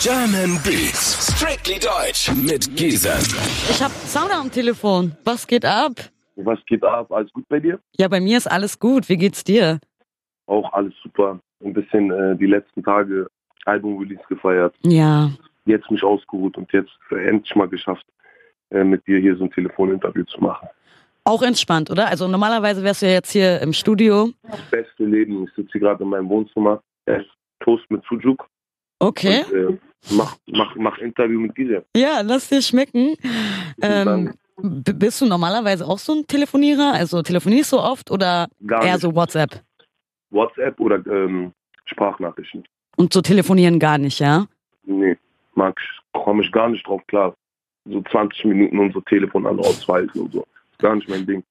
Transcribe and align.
German 0.00 0.60
Beats, 0.62 1.32
strictly 1.32 1.78
deutsch 1.78 2.30
mit 2.34 2.76
Giesen. 2.76 3.12
Ich 3.70 3.82
hab 3.82 3.90
Sauna 3.90 4.40
am 4.40 4.50
Telefon. 4.50 5.16
Was 5.24 5.46
geht 5.46 5.64
ab? 5.64 5.92
Was 6.36 6.58
geht 6.66 6.84
ab? 6.84 7.10
Alles 7.10 7.32
gut 7.32 7.48
bei 7.48 7.60
dir? 7.60 7.80
Ja, 7.96 8.06
bei 8.08 8.20
mir 8.20 8.36
ist 8.36 8.46
alles 8.46 8.78
gut. 8.78 9.08
Wie 9.08 9.16
geht's 9.16 9.42
dir? 9.42 9.80
Auch 10.46 10.70
alles 10.74 10.92
super. 11.02 11.40
Ein 11.64 11.72
bisschen 11.72 12.10
äh, 12.10 12.36
die 12.36 12.46
letzten 12.46 12.82
Tage 12.82 13.26
Album-Release 13.64 14.22
gefeiert. 14.28 14.74
Ja. 14.82 15.30
Jetzt 15.64 15.90
mich 15.90 16.02
ausgeruht 16.02 16.58
und 16.58 16.70
jetzt 16.72 16.92
endlich 17.10 17.54
mal 17.56 17.68
geschafft, 17.68 18.04
äh, 18.70 18.84
mit 18.84 19.06
dir 19.06 19.18
hier 19.18 19.36
so 19.36 19.44
ein 19.44 19.50
Telefoninterview 19.50 20.24
zu 20.24 20.40
machen. 20.40 20.68
Auch 21.24 21.42
entspannt, 21.42 21.90
oder? 21.90 22.08
Also 22.08 22.28
normalerweise 22.28 22.84
wärst 22.84 23.00
du 23.00 23.06
ja 23.06 23.12
jetzt 23.12 23.32
hier 23.32 23.60
im 23.62 23.72
Studio. 23.72 24.28
Das 24.42 24.60
beste 24.70 25.04
Leben. 25.04 25.44
Ich 25.44 25.54
sitze 25.54 25.72
hier 25.72 25.80
gerade 25.80 26.04
in 26.04 26.10
meinem 26.10 26.28
Wohnzimmer, 26.28 26.82
esse 27.06 27.26
Toast 27.60 27.90
mit 27.90 28.02
Sujuk 28.08 28.46
Okay. 28.98 29.44
und 29.44 29.54
äh, 29.54 29.78
mach, 30.10 30.36
mach, 30.46 30.74
mach 30.76 30.98
Interview 30.98 31.40
mit 31.40 31.54
Gizem. 31.54 31.82
Ja, 31.94 32.20
lass 32.22 32.48
dir 32.48 32.62
schmecken. 32.62 33.14
Ähm, 33.82 34.32
bist 34.58 35.20
du 35.20 35.26
normalerweise 35.26 35.86
auch 35.86 35.98
so 35.98 36.14
ein 36.14 36.26
Telefonierer? 36.26 36.94
Also 36.94 37.22
telefonierst 37.22 37.72
du 37.72 37.78
oft 37.78 38.10
oder 38.10 38.48
gar 38.66 38.82
eher 38.82 38.92
nicht. 38.92 39.02
so 39.02 39.14
WhatsApp? 39.14 39.62
WhatsApp 40.30 40.80
oder 40.80 41.04
ähm, 41.06 41.52
Sprachnachrichten. 41.84 42.64
Und 42.96 43.12
so 43.12 43.20
telefonieren 43.20 43.78
gar 43.78 43.98
nicht, 43.98 44.18
ja? 44.20 44.46
Nee, 44.84 45.16
mag 45.54 45.78
ich, 45.78 46.20
komme 46.20 46.42
ich 46.42 46.50
gar 46.52 46.68
nicht 46.70 46.86
drauf 46.86 47.02
klar. 47.06 47.34
So 47.84 48.02
20 48.10 48.46
Minuten 48.46 48.78
unser 48.78 49.04
Telefon 49.04 49.46
an 49.46 49.58
ausweisen 49.58 50.22
und 50.22 50.32
so. 50.32 50.46
Ist 50.72 50.78
gar 50.78 50.94
nicht 50.94 51.08
mein 51.08 51.26
Ding. 51.26 51.44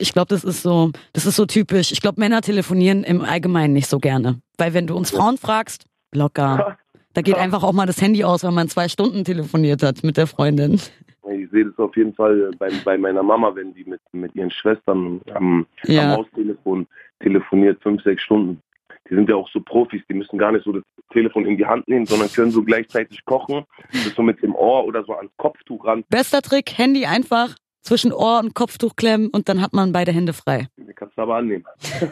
Ich 0.00 0.12
glaube, 0.12 0.28
das 0.28 0.42
ist 0.42 0.62
so, 0.62 0.90
das 1.12 1.26
ist 1.26 1.36
so 1.36 1.46
typisch. 1.46 1.92
Ich 1.92 2.00
glaube, 2.00 2.20
Männer 2.20 2.40
telefonieren 2.40 3.04
im 3.04 3.20
Allgemeinen 3.20 3.72
nicht 3.72 3.88
so 3.88 3.98
gerne. 3.98 4.40
Weil 4.58 4.74
wenn 4.74 4.86
du 4.86 4.96
uns 4.96 5.10
Frauen 5.10 5.36
fragst, 5.36 5.84
locker. 6.12 6.76
Da 7.12 7.22
geht 7.22 7.34
einfach 7.34 7.64
auch 7.64 7.72
mal 7.72 7.86
das 7.86 8.00
Handy 8.00 8.22
aus, 8.22 8.44
wenn 8.44 8.54
man 8.54 8.68
zwei 8.68 8.86
Stunden 8.88 9.24
telefoniert 9.24 9.82
hat 9.82 10.04
mit 10.04 10.16
der 10.16 10.28
Freundin. 10.28 10.74
Ich 10.74 11.50
sehe 11.50 11.64
das 11.64 11.76
auf 11.76 11.96
jeden 11.96 12.14
Fall 12.14 12.52
bei, 12.56 12.70
bei 12.84 12.96
meiner 12.96 13.24
Mama, 13.24 13.52
wenn 13.56 13.74
die 13.74 13.82
mit, 13.82 14.00
mit 14.12 14.32
ihren 14.36 14.52
Schwestern 14.52 15.20
am, 15.34 15.66
Ja. 15.86 16.12
am 16.12 16.18
Haustelefon 16.18 16.86
telefoniert, 17.18 17.82
fünf, 17.82 18.00
sechs 18.04 18.22
Stunden. 18.22 18.62
Die 19.10 19.16
sind 19.16 19.28
ja 19.28 19.34
auch 19.34 19.48
so 19.50 19.60
Profis, 19.60 20.02
die 20.08 20.14
müssen 20.14 20.38
gar 20.38 20.52
nicht 20.52 20.64
so 20.64 20.70
das 20.70 20.84
Telefon 21.12 21.46
in 21.46 21.56
die 21.56 21.66
Hand 21.66 21.88
nehmen, 21.88 22.06
sondern 22.06 22.30
können 22.30 22.52
so 22.52 22.62
gleichzeitig 22.62 23.24
kochen, 23.24 23.64
das 23.90 24.14
so 24.14 24.22
mit 24.22 24.40
dem 24.40 24.54
Ohr 24.54 24.84
oder 24.84 25.02
so 25.04 25.12
ans 25.14 25.32
Kopftuch 25.36 25.84
ran. 25.84 26.04
Bester 26.10 26.42
Trick, 26.42 26.78
Handy 26.78 27.06
einfach 27.06 27.56
zwischen 27.82 28.12
Ohr 28.12 28.40
und 28.40 28.54
Kopftuch 28.54 28.96
klemmen 28.96 29.28
und 29.28 29.48
dann 29.48 29.60
hat 29.60 29.72
man 29.72 29.92
beide 29.92 30.12
Hände 30.12 30.32
frei. 30.32 30.68
Kannst 30.94 31.16
du 31.16 31.22
aber 31.22 31.36
annehmen. 31.36 31.64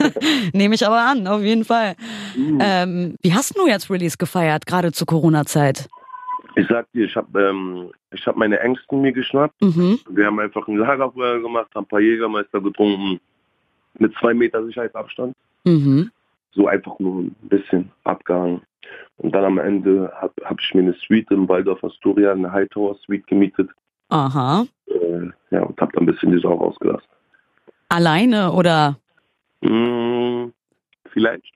Nehme 0.52 0.74
ich 0.74 0.86
aber 0.86 1.00
an, 1.00 1.27
auf 1.27 1.42
jeden 1.42 1.64
Fall. 1.64 1.94
Mhm. 2.36 2.58
Ähm, 2.61 3.16
wie 3.22 3.34
hast 3.34 3.56
du 3.56 3.66
jetzt 3.66 3.91
Release 3.91 4.16
gefeiert, 4.16 4.66
gerade 4.66 4.92
zur 4.92 5.06
Corona-Zeit? 5.06 5.89
Ich 6.56 6.66
sag 6.69 6.91
dir, 6.92 7.05
ich 7.05 7.14
habe 7.14 7.41
ähm, 7.41 7.91
ich 8.11 8.27
hab 8.27 8.36
meine 8.36 8.58
Ängsten 8.61 9.00
mir 9.02 9.12
geschnappt. 9.12 9.61
Mhm. 9.61 10.00
Wir 10.11 10.27
haben 10.27 10.41
einfach 10.41 10.66
ein 10.66 10.77
Lagerfeuer 10.77 11.41
gemacht, 11.41 11.69
haben 11.74 11.84
ein 11.84 11.89
paar 11.89 12.00
Jägermeister 12.00 12.61
getrunken, 12.61 13.20
mit 13.98 14.14
zwei 14.19 14.34
Meter 14.34 14.64
Sicherheitsabstand. 14.64 15.36
Mhm. 15.64 16.11
so 16.52 16.66
einfach 16.66 16.98
nur 16.98 17.22
ein 17.22 17.36
bisschen 17.42 17.91
abgehangen. 18.05 18.62
Und 19.19 19.34
dann 19.34 19.44
am 19.44 19.58
Ende 19.58 20.11
habe 20.20 20.33
hab 20.44 20.61
ich 20.61 20.74
mir 20.74 20.80
eine 20.80 20.94
Suite 20.94 21.30
im 21.30 21.48
Waldorf 21.48 21.83
Astoria, 21.84 22.33
eine 22.33 22.50
Hightower 22.50 22.96
Suite 23.05 23.27
gemietet. 23.27 23.69
Aha. 24.08 24.66
Äh, 25.50 25.55
ja, 25.55 25.62
und 25.62 25.80
habe 25.80 25.92
dann 25.92 26.02
ein 26.05 26.06
bisschen 26.06 26.33
die 26.33 26.41
Sau 26.41 26.55
rausgelassen. 26.55 27.06
Alleine 27.88 28.52
oder 28.52 28.98
Mm, 29.61 30.52
vielleicht. 31.12 31.52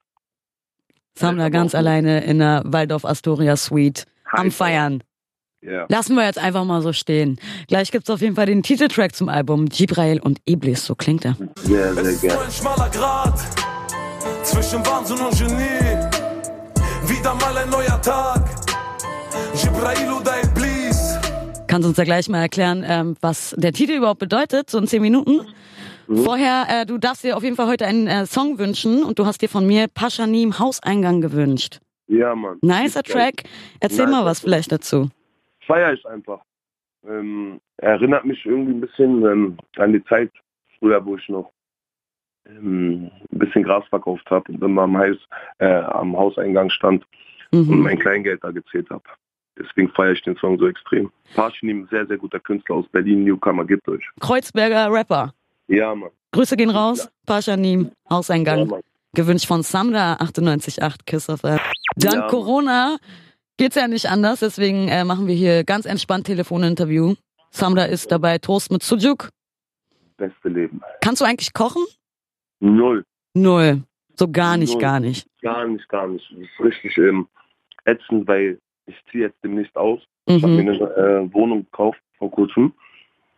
Sammler 1.15 1.51
ganz 1.51 1.73
alleine 1.75 2.25
in 2.25 2.41
der 2.41 2.63
Waldorf 2.65 3.05
Astoria 3.05 3.55
Suite 3.57 4.07
am 4.25 4.47
Hightower. 4.47 4.51
Feiern? 4.51 5.03
Ja. 5.61 5.87
Lassen 5.89 6.17
wir 6.17 6.25
jetzt 6.25 6.39
einfach 6.41 6.65
mal 6.65 6.83
so 6.83 6.93
stehen. 6.93 7.39
Gleich 7.69 7.93
gibt's 7.93 8.11
auf 8.11 8.21
jeden 8.21 8.35
Fall 8.35 8.47
den 8.47 8.65
Titeltrack 8.65 9.15
zum 9.15 9.29
Album. 9.29 9.67
Gibrail 9.69 10.19
und 10.21 10.41
Iblis, 10.49 10.85
so 10.85 10.97
klingt 10.97 11.25
er. 11.25 11.37
Sehr, 11.61 11.95
sehr 11.95 12.31
gerne. 12.31 12.45
ein 12.47 12.51
schmaler 12.51 12.91
Grat 12.91 13.39
zwischen 14.43 14.85
Wahnsinn 14.85 15.19
und 15.19 15.39
Genie. 15.39 15.97
Wieder 17.07 17.35
mal 17.35 17.57
ein 17.57 17.71
neuer 17.71 18.01
Tag. 18.03 18.43
Jibrail 19.55 20.11
oder 20.13 20.43
Iblis. 20.43 20.72
Kannst 21.73 21.89
uns 21.89 21.97
ja 21.97 22.05
gleich 22.05 22.29
mal 22.29 22.43
erklären, 22.43 22.85
ähm, 22.87 23.17
was 23.23 23.57
der 23.57 23.73
Titel 23.73 23.93
überhaupt 23.93 24.21
bedeutet, 24.21 24.69
so 24.69 24.77
in 24.77 24.87
zehn 24.87 25.01
Minuten. 25.01 25.41
Vorher, 26.07 26.67
äh, 26.69 26.85
du 26.85 26.99
darfst 26.99 27.25
dir 27.25 27.35
auf 27.35 27.43
jeden 27.43 27.57
Fall 27.57 27.67
heute 27.67 27.87
einen 27.87 28.07
äh, 28.09 28.27
Song 28.27 28.59
wünschen 28.59 29.03
und 29.03 29.19
du 29.19 29.25
hast 29.25 29.41
dir 29.41 29.49
von 29.49 29.67
mir 29.67 29.87
Paschanim 29.89 30.59
Hauseingang 30.59 31.23
gewünscht. 31.23 31.81
Ja, 32.09 32.35
Mann. 32.35 32.59
Nicer 32.61 33.03
Track. 33.03 33.45
Erzähl 33.81 34.05
mal 34.05 34.17
Nicer 34.19 34.27
was 34.27 34.41
vielleicht 34.41 34.71
dazu. 34.71 35.09
Feier 35.67 35.95
ich 35.95 36.05
einfach. 36.05 36.43
Ähm, 37.09 37.59
erinnert 37.79 38.27
mich 38.27 38.45
irgendwie 38.45 38.73
ein 38.73 38.81
bisschen 38.83 39.25
ähm, 39.25 39.57
an 39.79 39.95
die 39.95 40.05
Zeit 40.05 40.31
früher, 40.79 41.03
wo 41.07 41.17
ich 41.17 41.27
noch 41.31 41.53
ähm, 42.47 43.11
ein 43.33 43.39
bisschen 43.39 43.63
Gras 43.63 43.87
verkauft 43.89 44.31
habe 44.31 44.53
und 44.53 44.63
immer 44.63 44.83
am, 44.83 44.99
Heis, 44.99 45.17
äh, 45.57 45.69
am 45.69 46.15
Hauseingang 46.19 46.69
stand 46.69 47.03
und 47.51 47.67
Mhm. 47.67 47.83
mein 47.83 47.99
Kleingeld 47.99 48.45
da 48.45 48.51
gezählt 48.51 48.91
habe. 48.91 49.05
Deswegen 49.65 49.91
feiere 49.93 50.13
ich 50.13 50.23
den 50.23 50.37
Song 50.37 50.59
so 50.59 50.67
extrem. 50.67 51.11
Parchinim, 51.35 51.87
sehr, 51.91 52.07
sehr 52.07 52.17
guter 52.19 52.41
Künstler 52.41 52.77
aus 52.77 52.87
Berlin, 52.89 53.25
Newcomer, 53.25 53.65
gibt 53.65 53.87
euch. 53.89 54.05
Kreuzberger 54.21 54.91
Rapper. 54.91 55.33
Ja, 55.69 55.95
Mann. 55.95 56.11
Grüße 56.33 56.57
gehen 56.57 56.71
raus. 56.71 57.09
Paschanim 57.27 57.85
Ja, 57.85 58.17
Hauseingang. 58.17 58.67
Mann. 58.69 58.81
Gewünscht 59.15 59.47
von 59.47 59.63
Samra 59.63 60.15
98.8 60.15 61.01
Kiss 61.05 61.29
of 61.29 61.43
Dank 61.43 61.61
Ja. 61.99 62.27
Corona 62.29 62.97
geht's 63.59 63.77
ja 63.77 63.87
nicht 63.87 64.07
anders, 64.07 64.41
deswegen 64.41 64.89
äh, 64.89 65.05
machen 65.05 65.27
wir 65.27 65.35
hier 65.35 65.65
ganz 65.65 65.85
entspannt 65.85 66.27
Telefoninterview. 66.27 67.15
Samra 67.51 67.85
ist 67.85 68.11
dabei 68.11 68.39
Toast 68.39 68.73
mit 68.73 68.83
Sujuk. 68.83 69.29
Beste 70.17 70.49
Leben. 70.49 70.81
Kannst 71.03 71.21
du 71.21 71.27
eigentlich 71.27 71.53
kochen? 71.53 71.85
Null. 72.61 73.05
Null. 73.35 73.83
So 74.19 74.29
gar 74.31 74.57
nicht, 74.57 74.73
Null. 74.73 74.81
gar 74.81 75.01
nicht. 75.01 75.27
Gar 75.43 75.67
nicht, 75.67 75.89
gar 75.91 76.07
nicht. 76.07 76.25
Das 76.31 76.39
ist 76.41 76.61
richtig 76.65 76.97
ähm, 76.97 77.29
ätzend, 77.85 78.27
weil 78.27 78.59
ich 78.87 78.95
ziehe 79.11 79.25
jetzt 79.25 79.39
demnächst 79.43 79.77
aus. 79.77 80.01
Ich 80.27 80.43
habe 80.43 80.53
Mhm. 80.53 80.65
mir 80.65 80.73
eine 80.73 81.27
äh, 81.29 81.35
Wohnung 81.35 81.65
gekauft 81.65 82.01
vor 82.19 82.31
kurzem. 82.31 82.73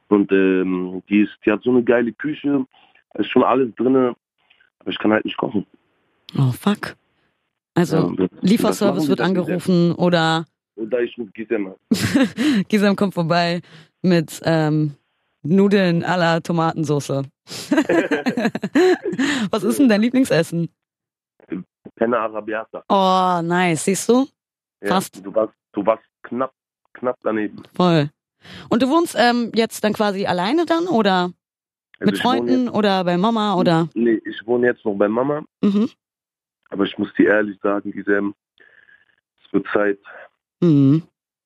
Und 0.08 0.30
ähm, 0.32 1.02
die, 1.08 1.20
ist, 1.22 1.32
die 1.44 1.50
hat 1.50 1.62
so 1.62 1.70
eine 1.70 1.82
geile 1.82 2.12
Küche. 2.12 2.66
Da 3.12 3.20
ist 3.20 3.30
schon 3.30 3.42
alles 3.42 3.74
drin. 3.76 3.96
Aber 3.96 4.90
ich 4.90 4.98
kann 4.98 5.12
halt 5.12 5.24
nicht 5.24 5.36
kochen. 5.36 5.66
Oh, 6.38 6.52
fuck. 6.52 6.96
Also, 7.74 8.14
Ja, 8.18 8.26
Lieferservice 8.42 9.08
wird 9.08 9.20
angerufen 9.20 9.92
oder 9.92 10.40
nicht. 10.40 10.48
Oder 10.76 11.00
ich 11.02 11.16
mit 11.18 11.32
Gisema. 11.34 11.74
Gisem 12.68 12.96
kommt 12.96 13.14
vorbei 13.14 13.60
mit 14.02 14.40
ähm, 14.44 14.94
Nudeln 15.42 16.04
à 16.04 16.16
la 16.16 16.40
Tomatensauce. 16.40 17.22
Was 19.50 19.62
ist 19.62 19.78
denn 19.78 19.88
dein 19.88 20.00
Lieblingsessen? 20.02 20.68
Penne 21.96 22.18
Arabiata. 22.18 22.82
Oh, 22.88 23.40
nice. 23.46 23.84
Siehst 23.84 24.08
du? 24.08 24.26
Ja, 24.84 24.90
Fast. 24.90 25.24
Du 25.24 25.34
warst, 25.34 25.54
du 25.72 25.84
warst 25.84 26.04
knapp, 26.22 26.52
knapp 26.92 27.18
daneben. 27.22 27.62
Voll. 27.74 28.10
Und 28.68 28.82
du 28.82 28.88
wohnst 28.88 29.16
ähm, 29.18 29.50
jetzt 29.54 29.82
dann 29.82 29.94
quasi 29.94 30.26
alleine 30.26 30.66
dann 30.66 30.86
oder 30.86 31.32
Also 31.98 32.10
mit 32.10 32.18
Freunden 32.18 32.68
oder 32.68 33.02
bei 33.04 33.16
Mama 33.16 33.54
oder? 33.54 33.84
Jetzt, 33.84 33.96
nee, 33.96 34.20
ich 34.24 34.46
wohne 34.46 34.66
jetzt 34.66 34.84
noch 34.84 34.94
bei 34.94 35.08
Mama. 35.08 35.42
Mhm. 35.62 35.88
Aber 36.68 36.84
ich 36.84 36.98
muss 36.98 37.12
dir 37.14 37.28
ehrlich 37.28 37.58
sagen, 37.62 37.92
Gisem, 37.92 38.34
es 39.44 39.52
wird 39.52 39.66
Zeit. 39.72 39.98
Mhm. 40.60 41.02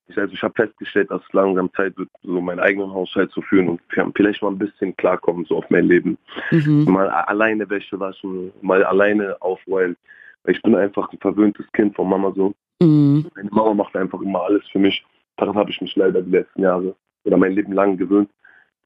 Ich, 0.08 0.18
also 0.18 0.32
ich 0.32 0.42
habe 0.42 0.54
festgestellt, 0.54 1.10
dass 1.10 1.22
es 1.22 1.32
langsam 1.32 1.70
Zeit 1.74 1.96
wird, 1.98 2.08
so 2.22 2.40
meinen 2.40 2.60
eigenen 2.60 2.90
Haushalt 2.90 3.30
zu 3.30 3.42
führen 3.42 3.68
und 3.68 3.80
vielleicht 4.16 4.42
mal 4.42 4.48
ein 4.50 4.58
bisschen 4.58 4.96
klarkommen 4.96 5.44
so 5.44 5.58
auf 5.58 5.68
mein 5.68 5.86
Leben. 5.86 6.18
Mhm. 6.50 6.84
Mal 6.84 7.08
alleine 7.10 7.68
Wäsche 7.68 8.00
waschen, 8.00 8.50
mal 8.62 8.82
alleine 8.82 9.40
aufräumen. 9.40 9.96
Weil 10.44 10.54
ich 10.54 10.62
bin 10.62 10.74
einfach 10.74 11.12
ein 11.12 11.18
verwöhntes 11.18 11.66
Kind 11.72 11.94
von 11.94 12.08
Mama 12.08 12.32
so. 12.34 12.54
Mhm. 12.80 13.26
Meine 13.34 13.50
Mama 13.50 13.74
macht 13.74 13.96
einfach 13.96 14.20
immer 14.20 14.42
alles 14.42 14.62
für 14.70 14.78
mich. 14.78 15.04
Daran 15.36 15.56
habe 15.56 15.70
ich 15.70 15.80
mich 15.80 15.94
leider 15.96 16.22
die 16.22 16.30
letzten 16.30 16.62
Jahre 16.62 16.94
oder 17.24 17.36
mein 17.36 17.52
Leben 17.52 17.72
lang 17.72 17.96
gewöhnt. 17.96 18.30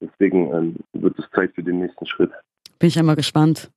Deswegen 0.01 0.53
ähm, 0.53 0.77
wird 0.93 1.19
es 1.19 1.31
Zeit 1.31 1.55
für 1.55 1.63
den 1.63 1.81
nächsten 1.81 2.07
Schritt. 2.07 2.31
Bin 2.79 2.89
ich 2.89 2.97
ja 2.97 3.03
mal 3.03 3.17
gespannt. 3.17 3.71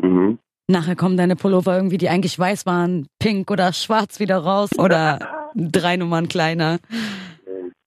Mhm. 0.00 0.38
Nachher 0.70 0.96
kommen 0.96 1.16
deine 1.16 1.36
Pullover 1.36 1.76
irgendwie, 1.76 1.98
die 1.98 2.08
eigentlich 2.08 2.38
weiß 2.38 2.66
waren, 2.66 3.08
pink 3.18 3.50
oder 3.50 3.72
schwarz 3.72 4.20
wieder 4.20 4.38
raus 4.38 4.70
oder 4.78 5.50
drei 5.54 5.96
Nummern 5.96 6.28
kleiner. 6.28 6.78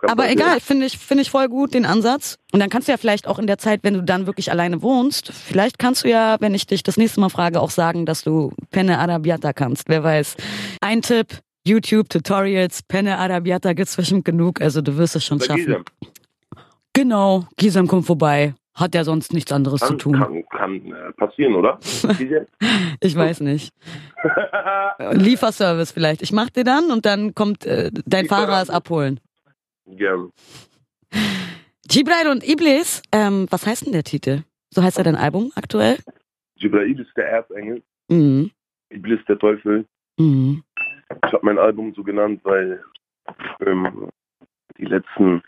Aber 0.04 0.24
passieren. 0.24 0.40
egal, 0.40 0.60
finde 0.60 0.86
ich, 0.86 0.98
finde 0.98 1.22
ich 1.22 1.32
voll 1.32 1.48
gut 1.48 1.74
den 1.74 1.86
Ansatz. 1.86 2.38
Und 2.52 2.60
dann 2.60 2.70
kannst 2.70 2.88
du 2.88 2.92
ja 2.92 2.98
vielleicht 2.98 3.28
auch 3.28 3.40
in 3.40 3.48
der 3.48 3.58
Zeit, 3.58 3.82
wenn 3.84 3.94
du 3.94 4.02
dann 4.02 4.26
wirklich 4.26 4.52
alleine 4.52 4.82
wohnst, 4.82 5.32
vielleicht 5.32 5.80
kannst 5.80 6.04
du 6.04 6.10
ja, 6.10 6.38
wenn 6.40 6.54
ich 6.54 6.66
dich 6.66 6.84
das 6.84 6.98
nächste 6.98 7.20
Mal 7.20 7.30
frage, 7.30 7.62
auch 7.62 7.70
sagen, 7.70 8.06
dass 8.06 8.24
du 8.24 8.54
Penne 8.72 9.00
Arabiata 9.00 9.54
kannst. 9.54 9.90
Wer 9.90 10.04
weiß. 10.04 10.38
Ein 10.82 11.02
Tipp, 11.02 11.40
YouTube 11.66 12.10
Tutorials, 12.10 12.84
Penne 12.84 13.18
Arabiata 13.18 13.74
gibt's 13.74 13.96
bestimmt 13.96 14.26
genug, 14.26 14.62
also 14.62 14.82
du 14.82 14.98
wirst 14.98 15.16
es 15.16 15.24
schon 15.24 15.38
Bei 15.38 15.46
schaffen. 15.46 15.66
Gisem. 15.66 15.86
Genau, 16.94 17.46
Gisam 17.58 17.88
kommt 17.88 18.06
vorbei. 18.06 18.54
Hat 18.74 18.96
ja 18.96 19.04
sonst 19.04 19.34
nichts 19.34 19.52
anderes 19.52 19.82
Kann, 19.82 19.90
zu 19.90 19.98
tun. 19.98 20.14
kann, 20.14 20.44
kann 20.50 20.76
äh, 20.76 21.12
passieren, 21.18 21.56
oder? 21.56 21.78
Ich 23.02 23.16
weiß 23.16 23.42
nicht. 23.42 23.74
Lieferservice 25.12 25.92
vielleicht. 25.92 26.22
Ich 26.22 26.32
mach 26.32 26.50
dir 26.50 26.64
dann 26.64 26.90
und 26.92 27.06
dann 27.06 27.36
kommt 27.36 27.66
äh, 27.66 27.92
dein. 28.06 28.28
Fahrer 28.28 28.62
es 28.62 28.70
abholen. 28.70 29.20
Gerne. 29.86 30.30
Gibrail 31.88 32.28
und 32.30 32.48
Iblis, 32.48 33.02
ähm, 33.12 33.48
was 33.50 33.66
heißt 33.66 33.86
denn 33.86 33.94
der 33.94 34.04
Titel? 34.04 34.44
So 34.70 34.82
heißt 34.82 34.98
ja 34.98 35.04
dein 35.04 35.16
Album 35.16 35.52
aktuell? 35.56 35.98
Jibrail 36.56 36.98
ist 37.00 37.16
der 37.18 37.30
Erzengel, 37.30 37.82
Mhm. 38.10 38.52
Iblis 38.90 39.20
der 39.28 39.40
Teufel. 39.40 39.86
Mhm. 40.18 40.64
Ich 41.26 41.34
habe 41.34 41.46
mein 41.46 41.58
Album 41.58 41.94
so 41.94 42.04
genannt, 42.04 42.42
weil 42.44 42.84
ähm, 43.66 44.10
die 44.78 44.86
letzten 44.86 45.42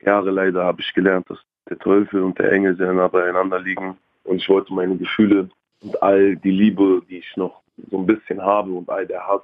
Jahre 0.00 0.30
leider 0.30 0.64
habe 0.64 0.80
ich 0.80 0.92
gelernt, 0.94 1.28
dass 1.28 1.38
der 1.68 1.78
Teufel 1.78 2.22
und 2.22 2.38
der 2.38 2.52
Engel 2.52 2.76
sehr 2.76 2.92
nah 2.92 3.08
beieinander 3.08 3.60
liegen. 3.60 3.96
Und 4.24 4.36
ich 4.36 4.48
wollte 4.48 4.72
meine 4.72 4.96
Gefühle 4.96 5.48
und 5.82 6.02
all 6.02 6.36
die 6.36 6.50
Liebe, 6.50 7.02
die 7.08 7.18
ich 7.18 7.36
noch 7.36 7.62
so 7.90 7.98
ein 7.98 8.06
bisschen 8.06 8.40
habe 8.40 8.72
und 8.72 8.88
all 8.88 9.06
der 9.06 9.26
Hass 9.26 9.42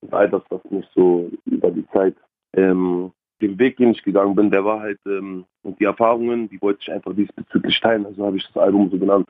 und 0.00 0.12
all 0.12 0.28
das, 0.28 0.42
was 0.50 0.60
mich 0.70 0.86
so 0.94 1.30
über 1.46 1.70
die 1.70 1.86
Zeit, 1.92 2.16
ähm, 2.54 3.12
den 3.40 3.58
Weg, 3.58 3.76
den 3.76 3.90
ich 3.90 4.02
gegangen 4.02 4.34
bin, 4.34 4.50
der 4.50 4.64
war 4.64 4.80
halt, 4.80 4.98
ähm, 5.06 5.44
und 5.62 5.78
die 5.80 5.84
Erfahrungen, 5.84 6.48
die 6.48 6.60
wollte 6.60 6.80
ich 6.82 6.92
einfach 6.92 7.14
diesbezüglich 7.14 7.80
teilen. 7.80 8.06
Also 8.06 8.26
habe 8.26 8.36
ich 8.36 8.46
das 8.46 8.56
Album 8.56 8.90
so 8.90 8.98
genannt. 8.98 9.28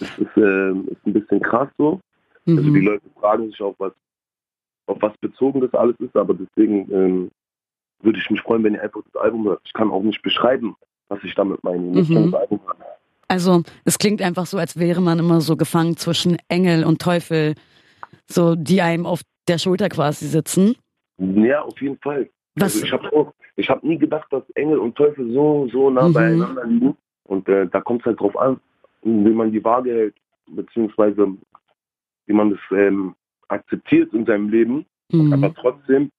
Es 0.00 0.18
ist, 0.18 0.36
ähm, 0.36 0.88
ist 0.90 1.06
ein 1.06 1.12
bisschen 1.12 1.40
krass 1.40 1.68
so, 1.78 2.00
also 2.46 2.62
die 2.62 2.70
Mhm. 2.70 2.86
Leute 2.86 3.04
fragen 3.20 3.50
sich 3.50 3.60
auch, 3.60 3.74
was, 3.78 3.92
auf 4.86 4.98
was 5.00 5.16
bezogen 5.18 5.60
das 5.60 5.72
alles 5.74 5.96
ist, 6.00 6.16
aber 6.16 6.34
deswegen 6.34 6.90
ähm, 6.92 7.30
würde 8.02 8.18
ich 8.18 8.30
mich 8.30 8.40
freuen, 8.40 8.64
wenn 8.64 8.74
ihr 8.74 8.82
einfach 8.82 9.02
das 9.12 9.20
Album 9.22 9.44
hört. 9.46 9.60
Ich 9.64 9.72
kann 9.72 9.90
auch 9.90 10.02
nicht 10.02 10.22
beschreiben, 10.22 10.76
was 11.08 11.22
ich 11.24 11.34
damit 11.34 11.62
meine. 11.64 11.80
Müsst 11.80 12.10
Mhm. 12.10 12.30
das. 12.30 12.60
Also, 13.28 13.62
es 13.84 13.98
klingt 13.98 14.22
einfach 14.22 14.46
so, 14.46 14.56
als 14.56 14.78
wäre 14.78 15.02
man 15.02 15.18
immer 15.18 15.40
so 15.42 15.56
gefangen 15.56 15.96
zwischen 15.96 16.38
Engel 16.48 16.84
und 16.84 17.02
Teufel, 17.02 17.54
so 18.26 18.54
die 18.54 18.80
einem 18.80 19.04
auf 19.04 19.20
der 19.48 19.58
Schulter 19.58 19.88
quasi 19.90 20.26
sitzen. 20.26 20.76
Ja, 21.18 21.62
auf 21.62 21.80
jeden 21.82 21.98
Fall. 21.98 22.30
Was, 22.60 22.74
Also 22.74 22.86
ich 22.86 22.92
habe 22.92 23.32
ich 23.56 23.68
habe 23.70 23.86
nie 23.86 23.98
gedacht, 23.98 24.32
dass 24.32 24.48
Engel 24.50 24.78
und 24.78 24.94
Teufel 24.96 25.32
so, 25.32 25.68
so 25.72 25.90
nah 25.90 26.08
Mhm. 26.08 26.12
beieinander 26.14 26.64
liegen. 26.64 26.96
Und 27.24 27.48
äh, 27.48 27.66
da 27.66 27.80
kommt 27.80 28.00
es 28.02 28.06
halt 28.06 28.20
drauf 28.20 28.36
an, 28.36 28.60
wie 29.02 29.30
man 29.30 29.52
die 29.52 29.62
Waage 29.64 29.90
hält, 29.90 30.14
beziehungsweise 30.46 31.28
wie 32.26 32.32
man 32.32 32.50
das 32.50 32.60
ähm, 32.70 33.14
akzeptiert 33.48 34.12
in 34.14 34.24
seinem 34.26 34.48
Leben, 34.48 34.86
Mhm. 35.12 35.32
aber 35.32 35.54
trotzdem 35.54 36.10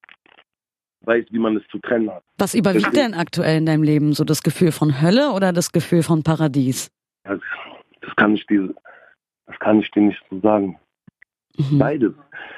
weiß, 1.01 1.25
wie 1.31 1.39
man 1.39 1.55
es 1.57 1.63
zu 1.69 1.79
trennen 1.79 2.09
hat. 2.11 2.23
was 2.37 2.53
überwiegt 2.53 2.95
denn 2.95 3.13
aktuell 3.13 3.57
in 3.57 3.65
deinem 3.65 3.83
Leben? 3.83 4.13
So 4.13 4.23
das 4.23 4.43
Gefühl 4.43 4.71
von 4.71 5.01
Hölle 5.01 5.31
oder 5.31 5.53
das 5.53 5.71
Gefühl 5.71 6.03
von 6.03 6.23
Paradies? 6.23 6.91
Das, 7.23 7.39
das 8.01 8.15
kann 8.15 8.33
ich 8.35 8.45
dir, 8.47 8.73
das 9.45 9.57
kann 9.59 9.79
ich 9.79 9.89
dir 9.91 10.01
nicht 10.01 10.21
so 10.29 10.39
sagen. 10.41 10.77
Mhm. 11.59 11.77
Beides. 11.77 12.13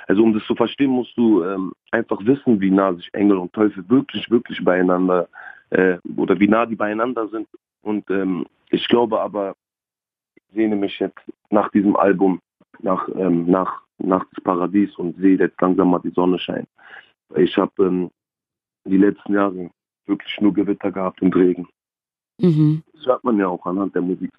Also 0.07 0.23
um 0.23 0.33
das 0.33 0.43
zu 0.45 0.55
verstehen, 0.55 0.91
musst 0.91 1.17
du 1.17 1.43
ähm, 1.43 1.73
einfach 1.91 2.23
wissen, 2.23 2.61
wie 2.61 2.69
nah 2.69 2.93
sich 2.93 3.09
Engel 3.13 3.37
und 3.37 3.51
Teufel 3.53 3.87
wirklich, 3.89 4.29
wirklich 4.29 4.63
beieinander 4.63 5.27
äh, 5.71 5.97
oder 6.17 6.39
wie 6.39 6.47
nah 6.47 6.65
die 6.65 6.75
beieinander 6.75 7.27
sind. 7.29 7.47
Und 7.81 8.09
ähm, 8.11 8.45
ich 8.69 8.87
glaube 8.87 9.19
aber, 9.19 9.55
ich 10.35 10.43
sehne 10.53 10.75
mich 10.75 10.99
jetzt 10.99 11.19
nach 11.49 11.69
diesem 11.71 11.95
Album, 11.95 12.39
nach, 12.79 13.07
ähm, 13.15 13.49
nach, 13.49 13.81
nach 13.97 14.23
das 14.33 14.43
Paradies 14.43 14.95
und 14.97 15.17
sehe 15.17 15.37
jetzt 15.37 15.59
langsam 15.59 15.89
mal 15.89 15.99
die 15.99 16.11
Sonne 16.11 16.37
scheinen. 16.37 16.67
Ich 17.35 17.57
habe 17.57 17.71
ähm, 17.79 18.11
die 18.85 18.97
letzten 18.97 19.33
Jahre 19.33 19.71
wirklich 20.05 20.41
nur 20.41 20.53
Gewitter 20.53 20.91
gehabt 20.91 21.21
und 21.21 21.35
Regen. 21.35 21.67
Mhm. 22.39 22.83
Das 22.93 23.05
hört 23.05 23.23
man 23.23 23.37
ja 23.37 23.47
auch 23.47 23.65
anhand 23.65 23.95
der 23.95 24.01
Musik. 24.01 24.31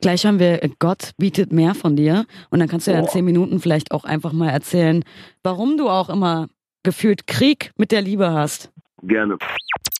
Gleich 0.00 0.24
haben 0.24 0.38
wir 0.38 0.62
äh, 0.62 0.70
Gott 0.78 1.12
bietet 1.16 1.52
mehr 1.52 1.74
von 1.74 1.96
dir 1.96 2.24
und 2.50 2.60
dann 2.60 2.68
kannst 2.68 2.86
du 2.86 2.92
ja 2.92 2.98
in 3.00 3.08
zehn 3.08 3.24
Minuten 3.24 3.60
vielleicht 3.60 3.90
auch 3.92 4.04
einfach 4.04 4.32
mal 4.32 4.50
erzählen, 4.50 5.04
warum 5.42 5.76
du 5.76 5.88
auch 5.88 6.08
immer 6.08 6.48
gefühlt 6.82 7.26
Krieg 7.26 7.72
mit 7.76 7.90
der 7.90 8.02
Liebe 8.02 8.32
hast. 8.32 8.70
Gerne. 9.02 9.38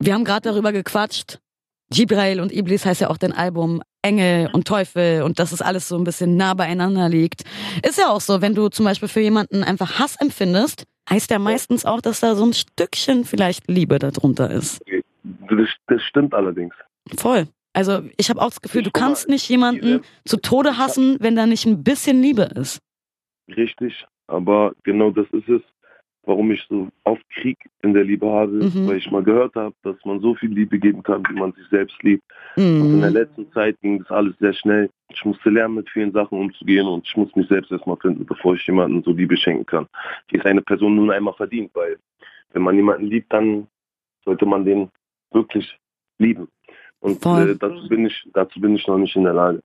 Wir 0.01 0.15
haben 0.15 0.25
gerade 0.25 0.49
darüber 0.49 0.73
gequatscht. 0.73 1.41
Gibrail 1.91 2.41
und 2.41 2.53
Iblis 2.53 2.85
heißt 2.85 3.01
ja 3.01 3.11
auch 3.11 3.17
dein 3.17 3.33
Album 3.33 3.83
Engel 4.03 4.51
und 4.53 4.67
Teufel 4.67 5.23
und 5.23 5.39
dass 5.39 5.53
es 5.53 5.63
alles 5.63 5.89
so 5.89 5.97
ein 5.97 6.05
bisschen 6.05 6.37
nah 6.37 6.55
beieinander 6.55 7.09
liegt. 7.09 7.43
Ist 7.87 7.99
ja 7.99 8.09
auch 8.09 8.21
so, 8.21 8.41
wenn 8.41 8.55
du 8.55 8.69
zum 8.69 8.85
Beispiel 8.85 9.09
für 9.09 9.21
jemanden 9.21 9.65
einfach 9.65 9.99
Hass 9.99 10.17
empfindest, 10.21 10.85
heißt 11.11 11.31
ja 11.31 11.39
meistens 11.39 11.85
auch, 11.85 12.01
dass 12.01 12.21
da 12.21 12.35
so 12.35 12.45
ein 12.45 12.53
Stückchen 12.53 13.25
vielleicht 13.25 13.69
Liebe 13.69 13.99
darunter 13.99 14.51
ist. 14.51 14.81
Das, 15.25 15.69
das 15.87 16.03
stimmt 16.03 16.35
allerdings. 16.35 16.75
Voll. 17.17 17.49
Also 17.73 18.03
ich 18.17 18.31
habe 18.31 18.41
auch 18.41 18.49
das 18.49 18.61
Gefühl, 18.61 18.83
du 18.83 18.91
Guck 18.91 19.01
mal, 19.01 19.07
kannst 19.09 19.29
nicht 19.29 19.49
jemanden 19.49 20.01
zu 20.25 20.37
Tode 20.39 20.79
hassen, 20.79 21.17
wenn 21.21 21.37
da 21.37 21.47
nicht 21.47 21.67
ein 21.67 21.83
bisschen 21.85 22.23
Liebe 22.23 22.43
ist. 22.43 22.81
Richtig, 23.57 24.05
aber 24.27 24.73
genau 24.83 25.11
das 25.11 25.27
ist 25.33 25.49
es, 25.49 25.63
warum 26.25 26.51
ich 26.51 26.63
so 26.69 26.89
oft 27.05 27.23
Krieg 27.31 27.57
in 27.83 27.95
der 27.95 28.05
Liebe 28.05 28.27
habe, 28.29 28.53
Mhm. 28.53 28.87
weil 28.87 28.97
ich 28.99 29.11
mal 29.11 29.23
gehört 29.23 29.55
habe, 29.55 29.75
dass 29.83 29.97
man 30.05 30.21
so 30.21 30.35
viel 30.35 30.53
Liebe 30.53 30.79
geben 30.79 31.03
kann, 31.03 31.23
wie 31.31 31.35
man 31.39 31.53
sich 31.53 31.67
selbst 31.71 32.03
liebt. 32.03 32.25
Und 32.57 32.93
in 32.93 33.01
der 33.01 33.11
Mhm. 33.11 33.17
letzten 33.17 33.53
Zeit 33.53 33.81
ging 33.81 33.99
das 34.01 34.11
alles 34.11 34.35
sehr 34.39 34.53
schnell. 34.53 34.91
Ich 35.11 35.25
musste 35.25 35.49
lernen, 35.49 35.77
mit 35.77 35.89
vielen 35.89 36.13
Sachen 36.13 36.39
umzugehen 36.39 36.87
und 36.87 37.07
ich 37.07 37.17
muss 37.17 37.35
mich 37.35 37.49
selbst 37.49 37.71
erstmal 37.73 37.97
finden, 37.97 38.27
bevor 38.27 38.55
ich 38.55 38.67
jemandem 38.67 39.03
so 39.05 39.13
Liebe 39.13 39.37
schenken 39.39 39.65
kann. 39.65 39.87
Die 40.31 40.37
ist 40.37 40.45
eine 40.45 40.61
Person 40.63 40.97
nun 40.97 41.11
einmal 41.11 41.35
verdient, 41.35 41.71
weil 41.75 41.97
wenn 42.53 42.63
man 42.63 42.77
jemanden 42.77 43.07
liebt, 43.07 43.33
dann 43.33 43.67
sollte 44.25 44.45
man 44.45 44.65
den 44.67 44.91
wirklich 45.33 45.79
lieben. 46.19 46.49
Und 47.01 47.25
äh, 47.25 47.57
dazu, 47.57 47.89
bin 47.89 48.07
ich, 48.07 48.29
dazu 48.33 48.61
bin 48.61 48.75
ich 48.75 48.87
noch 48.87 48.99
nicht 48.99 49.15
in 49.17 49.25
der 49.25 49.35
Lage. 49.35 49.61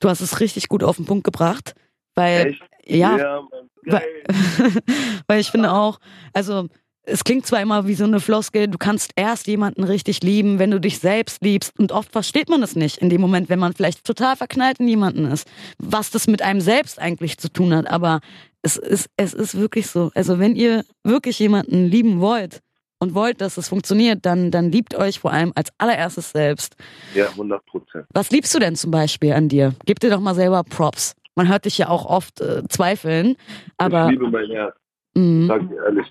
Du 0.00 0.08
hast 0.08 0.20
es 0.20 0.40
richtig 0.40 0.68
gut 0.68 0.82
auf 0.82 0.96
den 0.96 1.06
Punkt 1.06 1.24
gebracht, 1.24 1.74
weil 2.14 2.48
Echt? 2.48 2.62
ja, 2.86 3.40
Mann. 3.40 3.70
Weil-. 3.86 4.02
Weil 5.26 5.40
ich 5.40 5.50
finde 5.50 5.72
auch, 5.72 5.98
also 6.32 6.68
es 7.06 7.24
klingt 7.24 7.46
zwar 7.46 7.60
immer 7.60 7.86
wie 7.86 7.94
so 7.94 8.04
eine 8.04 8.20
Floskel, 8.20 8.68
du 8.68 8.78
kannst 8.78 9.12
erst 9.16 9.46
jemanden 9.46 9.84
richtig 9.84 10.22
lieben, 10.22 10.58
wenn 10.58 10.70
du 10.70 10.80
dich 10.80 10.98
selbst 10.98 11.42
liebst. 11.42 11.78
Und 11.78 11.92
oft 11.92 12.10
versteht 12.12 12.48
man 12.48 12.62
es 12.62 12.76
nicht 12.76 12.98
in 12.98 13.10
dem 13.10 13.20
Moment, 13.20 13.48
wenn 13.48 13.58
man 13.58 13.74
vielleicht 13.74 14.04
total 14.04 14.36
verknallt 14.36 14.80
in 14.80 14.88
jemanden 14.88 15.26
ist, 15.26 15.46
was 15.78 16.10
das 16.10 16.26
mit 16.26 16.42
einem 16.42 16.60
selbst 16.60 16.98
eigentlich 16.98 17.38
zu 17.38 17.52
tun 17.52 17.74
hat. 17.74 17.90
Aber 17.90 18.20
es 18.62 18.76
ist, 18.76 19.10
es 19.16 19.34
ist 19.34 19.58
wirklich 19.58 19.86
so. 19.88 20.10
Also 20.14 20.38
wenn 20.38 20.56
ihr 20.56 20.84
wirklich 21.02 21.38
jemanden 21.38 21.86
lieben 21.86 22.20
wollt 22.20 22.60
und 22.98 23.14
wollt, 23.14 23.40
dass 23.40 23.56
es 23.56 23.68
funktioniert, 23.68 24.24
dann, 24.24 24.50
dann 24.50 24.70
liebt 24.70 24.94
euch 24.94 25.20
vor 25.20 25.32
allem 25.32 25.52
als 25.54 25.70
allererstes 25.78 26.30
selbst. 26.30 26.76
Ja, 27.14 27.28
100 27.28 27.64
Prozent. 27.66 28.06
Was 28.12 28.30
liebst 28.30 28.54
du 28.54 28.58
denn 28.58 28.76
zum 28.76 28.90
Beispiel 28.90 29.32
an 29.32 29.48
dir? 29.48 29.74
Gib 29.84 30.00
dir 30.00 30.10
doch 30.10 30.20
mal 30.20 30.34
selber 30.34 30.62
Props. 30.64 31.14
Man 31.36 31.48
hört 31.48 31.64
dich 31.64 31.78
ja 31.78 31.88
auch 31.88 32.06
oft 32.06 32.40
äh, 32.40 32.62
zweifeln, 32.68 33.36
aber 33.76 34.06
ich 34.06 34.12
liebe 34.12 34.30
mein 34.30 34.50
Herz. 34.50 34.76
mh, 35.14 35.46
sag 35.48 35.68
dir 35.68 35.84
ehrlich. 35.84 36.06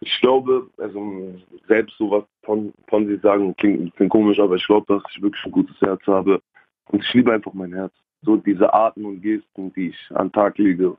Ich 0.00 0.20
glaube, 0.20 0.68
also 0.78 1.34
selbst 1.66 1.96
sowas 1.96 2.24
von, 2.42 2.72
von 2.88 3.06
sie 3.06 3.16
sagen, 3.18 3.54
klingt 3.56 3.80
ein 3.80 3.90
bisschen 3.90 4.08
komisch, 4.08 4.38
aber 4.38 4.56
ich 4.56 4.66
glaube, 4.66 4.86
dass 4.88 5.02
ich 5.10 5.22
wirklich 5.22 5.44
ein 5.44 5.52
gutes 5.52 5.80
Herz 5.80 6.00
habe. 6.06 6.42
Und 6.90 7.02
ich 7.02 7.14
liebe 7.14 7.32
einfach 7.32 7.54
mein 7.54 7.72
Herz. 7.72 7.92
So 8.22 8.36
diese 8.36 8.72
Arten 8.72 9.04
und 9.04 9.22
Gesten, 9.22 9.72
die 9.74 9.88
ich 9.88 10.10
an 10.10 10.28
den 10.28 10.32
Tag 10.32 10.58
lege. 10.58 10.96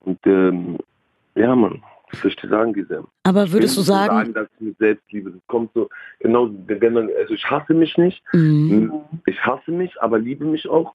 Und 0.00 0.18
ähm, 0.26 0.78
ja, 1.34 1.54
Mann, 1.54 1.82
dir 2.20 2.48
sagen, 2.48 2.72
Giselle? 2.72 3.04
aber 3.24 3.50
würdest 3.52 3.76
du 3.76 3.80
nicht 3.80 3.86
sagen, 3.88 4.34
dass 4.34 4.48
ich 4.54 4.60
mich 4.60 4.76
selbst 4.78 5.10
liebe? 5.12 5.30
Das 5.30 5.40
kommt 5.46 5.70
so, 5.74 5.88
genau, 6.20 6.50
also 7.18 7.34
ich 7.34 7.44
hasse 7.50 7.74
mich 7.74 7.96
nicht. 7.98 8.22
mh, 8.32 8.92
Ich 9.26 9.40
hasse 9.44 9.70
mich, 9.70 10.00
aber 10.00 10.18
liebe 10.18 10.44
mich 10.44 10.68
auch. 10.68 10.94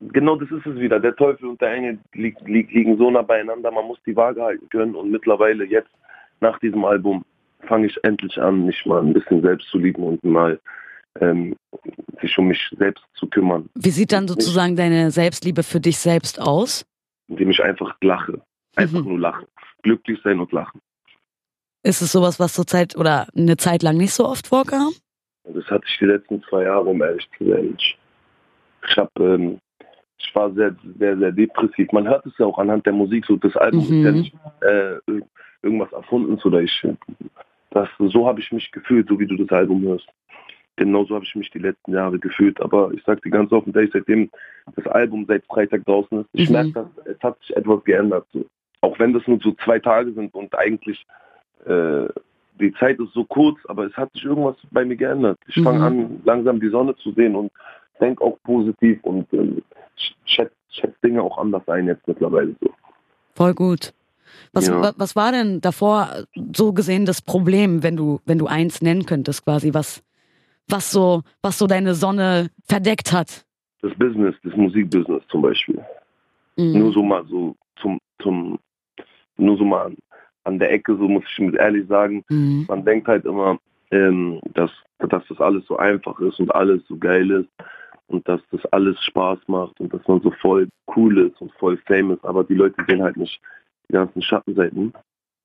Genau 0.00 0.34
das 0.36 0.50
ist 0.50 0.66
es 0.66 0.76
wieder. 0.80 0.98
Der 0.98 1.14
Teufel 1.14 1.46
und 1.46 1.60
der 1.60 1.72
Engel 1.74 1.98
li 2.14 2.34
li 2.44 2.66
liegen 2.70 2.98
so 2.98 3.10
nah 3.10 3.22
beieinander. 3.22 3.70
Man 3.70 3.86
muss 3.86 3.98
die 4.04 4.16
Waage 4.16 4.42
halten 4.42 4.68
können. 4.68 4.96
Und 4.96 5.10
mittlerweile 5.12 5.64
jetzt, 5.64 5.90
nach 6.40 6.58
diesem 6.58 6.84
Album, 6.84 7.24
fange 7.68 7.86
ich 7.86 7.96
endlich 8.02 8.36
an, 8.40 8.66
mich 8.66 8.84
mal 8.84 9.00
ein 9.00 9.12
bisschen 9.12 9.40
selbst 9.42 9.68
zu 9.68 9.78
lieben 9.78 10.02
und 10.02 10.24
mal 10.24 10.58
ähm, 11.20 11.54
sich 12.20 12.36
um 12.36 12.48
mich 12.48 12.68
selbst 12.76 13.04
zu 13.14 13.28
kümmern. 13.28 13.68
wie 13.76 13.90
sieht 13.90 14.10
dann 14.12 14.26
sozusagen 14.26 14.74
deine 14.74 15.10
Selbstliebe 15.12 15.62
für 15.62 15.78
dich 15.78 15.98
selbst 15.98 16.40
aus? 16.40 16.84
Indem 17.28 17.50
ich 17.50 17.62
einfach 17.62 17.94
lache. 18.02 18.40
Einfach 18.74 19.02
Mhm. 19.02 19.08
nur 19.10 19.18
lachen. 19.20 19.46
Glücklich 19.82 20.20
sein 20.22 20.40
und 20.40 20.52
lachen. 20.52 20.80
Ist 21.84 22.00
es 22.02 22.12
sowas, 22.12 22.38
was 22.38 22.54
zurzeit 22.54 22.96
oder 22.96 23.26
eine 23.36 23.56
Zeit 23.56 23.82
lang 23.82 23.96
nicht 23.96 24.12
so 24.12 24.24
oft 24.26 24.46
vorkam? 24.46 24.92
Das 25.44 25.64
hatte 25.66 25.84
ich 25.88 25.98
die 25.98 26.04
letzten 26.06 26.42
zwei 26.44 26.62
Jahre, 26.64 26.84
um 26.84 27.02
ehrlich 27.02 27.28
zu 27.36 27.48
sein. 27.48 27.74
Ich, 27.76 27.98
ich 28.88 28.96
habe 28.96 29.10
ähm, 29.18 29.58
ich 30.18 30.32
war 30.36 30.52
sehr, 30.52 30.76
sehr, 30.98 31.18
sehr 31.18 31.32
depressiv. 31.32 31.90
Man 31.90 32.06
hört 32.08 32.24
es 32.26 32.32
ja 32.38 32.46
auch 32.46 32.58
anhand 32.58 32.86
der 32.86 32.92
Musik, 32.92 33.26
so 33.26 33.36
das 33.36 33.56
Album 33.56 33.88
Mhm. 33.88 33.96
ist 33.98 34.04
ja 34.04 34.12
nicht 34.12 34.34
äh, 34.60 34.94
ir- 35.10 35.26
irgendwas 35.62 35.92
erfunden 35.92 36.40
oder 36.44 36.60
ich 36.60 36.86
das 37.70 37.88
so 37.98 38.26
habe 38.28 38.38
ich 38.38 38.52
mich 38.52 38.70
gefühlt, 38.70 39.08
so 39.08 39.18
wie 39.18 39.26
du 39.26 39.36
das 39.36 39.48
Album 39.50 39.82
hörst. 39.82 40.06
Genauso 40.76 41.14
habe 41.16 41.24
ich 41.24 41.34
mich 41.34 41.50
die 41.50 41.58
letzten 41.58 41.92
Jahre 41.94 42.18
gefühlt, 42.18 42.60
aber 42.60 42.92
ich 42.92 43.02
sag 43.04 43.22
dir 43.22 43.30
ganz 43.30 43.50
offen, 43.50 43.72
seitdem 43.74 44.30
das 44.76 44.86
Album 44.86 45.24
seit 45.26 45.44
Freitag 45.46 45.84
draußen 45.86 46.20
ist, 46.20 46.28
ich 46.34 46.48
Mhm. 46.48 46.52
merke, 46.52 46.72
dass 46.72 47.06
es 47.06 47.20
hat 47.22 47.38
sich 47.40 47.56
etwas 47.56 47.82
geändert. 47.84 48.26
So. 48.32 48.44
Auch 48.82 48.98
wenn 48.98 49.12
das 49.14 49.26
nur 49.26 49.38
so 49.40 49.52
zwei 49.64 49.78
Tage 49.78 50.12
sind 50.12 50.34
und 50.34 50.54
eigentlich 50.56 51.06
äh, 51.66 52.08
die 52.60 52.72
Zeit 52.74 52.98
ist 53.00 53.12
so 53.14 53.24
kurz, 53.24 53.58
aber 53.68 53.86
es 53.86 53.96
hat 53.96 54.12
sich 54.12 54.24
irgendwas 54.24 54.56
bei 54.70 54.84
mir 54.84 54.96
geändert. 54.96 55.38
Ich 55.46 55.54
fange 55.62 55.78
Mhm. 55.78 55.84
an, 55.84 56.20
langsam 56.24 56.60
die 56.60 56.68
Sonne 56.68 56.94
zu 56.96 57.12
sehen 57.12 57.34
und 57.34 57.50
denke 58.00 58.22
auch 58.22 58.36
positiv 58.42 58.98
und 59.04 59.32
ähm, 59.32 59.62
schätze 60.24 60.52
schätz 60.68 60.94
Dinge 61.02 61.22
auch 61.22 61.38
anders 61.38 61.66
ein 61.68 61.86
jetzt 61.86 62.06
mittlerweile 62.08 62.54
so. 62.60 62.70
Voll 63.34 63.54
gut. 63.54 63.92
Was, 64.52 64.66
Ja. 64.66 64.82
wa- 64.82 64.92
was 64.96 65.14
war 65.16 65.30
denn 65.32 65.60
davor 65.60 66.08
so 66.54 66.72
gesehen 66.72 67.04
das 67.06 67.22
Problem, 67.22 67.82
wenn 67.82 67.96
du, 67.96 68.20
wenn 68.26 68.38
du 68.38 68.46
eins 68.46 68.82
nennen 68.82 69.04
könntest, 69.06 69.44
quasi, 69.44 69.72
was, 69.74 70.02
was 70.68 70.90
so, 70.90 71.22
was 71.42 71.58
so 71.58 71.66
deine 71.66 71.94
Sonne 71.94 72.48
verdeckt 72.64 73.12
hat? 73.12 73.44
Das 73.82 73.92
Business, 73.98 74.34
das 74.42 74.54
Musikbusiness 74.56 75.22
zum 75.28 75.42
Beispiel. 75.42 75.80
Mhm. 76.56 76.78
Nur 76.78 76.92
so 76.92 77.02
mal 77.02 77.24
so 77.26 77.54
zum, 77.80 77.98
zum, 78.22 78.58
nur 79.36 79.56
so 79.56 79.64
mal 79.64 79.86
an, 79.86 79.96
an 80.44 80.58
der 80.58 80.72
Ecke, 80.72 80.96
so 80.96 81.08
muss 81.08 81.24
ich 81.30 81.38
mit 81.38 81.54
ehrlich 81.56 81.86
sagen, 81.88 82.24
Mhm. 82.28 82.66
man 82.68 82.84
denkt 82.84 83.08
halt 83.08 83.24
immer, 83.24 83.58
ähm, 83.90 84.40
dass, 84.54 84.70
dass 84.98 85.26
das 85.28 85.40
alles 85.40 85.64
so 85.66 85.76
einfach 85.76 86.18
ist 86.20 86.40
und 86.40 86.54
alles 86.54 86.82
so 86.88 86.96
geil 86.96 87.30
ist 87.30 87.50
und 88.06 88.26
dass 88.28 88.40
das 88.50 88.64
alles 88.66 89.02
Spaß 89.04 89.38
macht 89.46 89.78
und 89.80 89.92
dass 89.92 90.06
man 90.08 90.20
so 90.20 90.30
voll 90.40 90.68
cool 90.96 91.18
ist 91.18 91.40
und 91.40 91.52
voll 91.54 91.76
famous, 91.86 92.22
aber 92.24 92.44
die 92.44 92.54
Leute 92.54 92.82
sehen 92.88 93.02
halt 93.02 93.16
nicht 93.16 93.40
die 93.88 93.92
ganzen 93.92 94.22
Schattenseiten. 94.22 94.92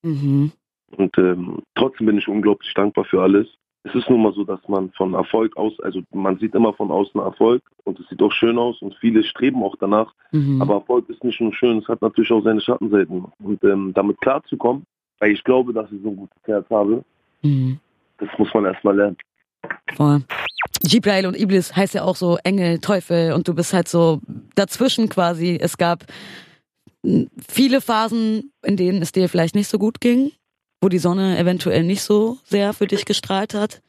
Mhm. 0.04 0.52
Und 0.96 1.18
ähm, 1.18 1.60
trotzdem 1.76 2.08
bin 2.08 2.18
ich 2.18 2.28
unglaublich 2.28 2.74
dankbar 2.74 3.06
für 3.06 3.22
alles. 3.22 3.48
Es 3.88 3.96
ist 3.96 4.10
nun 4.10 4.22
mal 4.22 4.34
so, 4.34 4.44
dass 4.44 4.60
man 4.68 4.92
von 4.92 5.14
Erfolg 5.14 5.56
aus, 5.56 5.80
also 5.82 6.02
man 6.12 6.38
sieht 6.40 6.54
immer 6.56 6.74
von 6.74 6.92
außen 6.92 7.22
Erfolg 7.22 7.62
und 7.86 8.00
es 8.00 8.08
sieht 8.10 8.22
auch 8.22 8.32
schön 8.32 8.58
aus 8.58 8.82
und 8.82 8.96
viele 8.96 9.24
streben 9.24 9.64
auch 9.64 9.76
danach, 9.80 10.14
Mhm. 10.32 10.62
aber 10.62 10.76
Erfolg 10.76 11.08
ist 11.10 11.24
nicht 11.24 11.40
nur 11.40 11.54
schön, 11.54 11.78
es 11.80 11.88
hat 11.88 12.02
natürlich 12.02 12.32
auch 12.32 12.44
seine 12.44 12.60
Schattenseiten. 12.62 13.26
Und 13.40 13.64
ähm, 13.64 13.94
damit 13.94 14.20
klarzukommen, 14.20 14.84
weil 15.20 15.32
ich 15.32 15.44
glaube, 15.44 15.74
dass 15.74 15.92
ich 15.92 16.02
so 16.04 16.10
ein 16.10 16.16
gutes 16.18 16.38
Herz 16.44 16.70
habe, 16.70 17.04
Mhm. 17.44 17.80
das 18.18 18.30
muss 18.38 18.54
man 18.54 18.66
erstmal 18.66 18.96
lernen. 18.96 19.18
Voll. 19.96 20.22
Jibrail 20.84 21.26
und 21.26 21.40
Iblis 21.40 21.76
heißt 21.76 21.94
ja 21.94 22.04
auch 22.04 22.16
so 22.16 22.38
Engel, 22.44 22.80
Teufel 22.80 23.34
und 23.34 23.48
du 23.48 23.54
bist 23.54 23.74
halt 23.74 23.88
so 23.88 24.20
dazwischen 24.56 25.08
quasi. 25.10 25.58
Es 25.62 25.78
gab 25.78 26.06
mm, 27.04 27.24
viele 27.48 27.80
Phasen, 27.82 28.52
in 28.64 28.76
denen 28.76 29.02
es 29.02 29.12
dir 29.12 29.30
vielleicht 29.30 29.56
nicht 29.56 29.68
so 29.70 29.78
gut 29.80 30.02
ging, 30.02 30.32
wo 30.88 30.90
die 30.90 31.00
Sonne 31.00 31.38
eventuell 31.38 31.84
nicht 31.84 32.02
so 32.02 32.38
sehr 32.46 32.72
für 32.72 32.88
dich 32.88 33.04
gestrahlt 33.04 33.54
hat. 33.54 33.82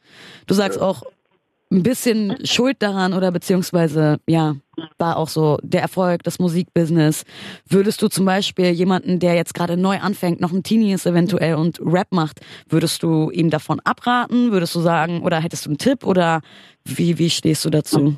Du 0.47 0.53
sagst 0.53 0.81
auch 0.81 1.03
ein 1.71 1.81
bisschen 1.81 2.45
Schuld 2.45 2.81
daran 2.81 3.13
oder 3.13 3.31
beziehungsweise, 3.31 4.19
ja, 4.27 4.57
war 4.97 5.15
auch 5.15 5.29
so 5.29 5.57
der 5.63 5.81
Erfolg, 5.81 6.23
das 6.23 6.39
Musikbusiness. 6.39 7.23
Würdest 7.69 8.01
du 8.01 8.09
zum 8.09 8.25
Beispiel 8.25 8.71
jemanden, 8.71 9.19
der 9.19 9.35
jetzt 9.35 9.53
gerade 9.53 9.77
neu 9.77 9.99
anfängt, 9.99 10.41
noch 10.41 10.51
ein 10.51 10.61
Teenie 10.61 10.91
ist 10.91 11.05
eventuell 11.05 11.55
und 11.55 11.79
Rap 11.81 12.11
macht, 12.11 12.41
würdest 12.67 13.01
du 13.01 13.31
ihm 13.31 13.49
davon 13.49 13.79
abraten? 13.85 14.51
Würdest 14.51 14.75
du 14.75 14.81
sagen, 14.81 15.21
oder 15.21 15.39
hättest 15.39 15.67
du 15.67 15.69
einen 15.69 15.77
Tipp 15.77 16.05
oder 16.05 16.41
wie, 16.83 17.17
wie 17.17 17.29
stehst 17.29 17.63
du 17.63 17.69
dazu? 17.69 18.17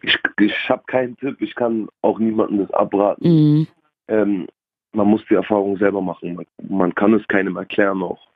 Ich, 0.00 0.16
ich 0.40 0.68
habe 0.70 0.84
keinen 0.86 1.18
Tipp, 1.18 1.36
ich 1.42 1.54
kann 1.54 1.88
auch 2.00 2.18
niemandem 2.18 2.60
das 2.60 2.70
abraten. 2.70 3.28
Mhm. 3.28 3.66
Ähm, 4.08 4.46
man 4.92 5.08
muss 5.08 5.24
die 5.28 5.34
Erfahrung 5.34 5.76
selber 5.78 6.00
machen. 6.00 6.34
Man, 6.34 6.46
man 6.68 6.94
kann 6.94 7.14
es 7.14 7.26
keinem 7.28 7.56
erklären 7.56 8.02
auch. 8.02 8.28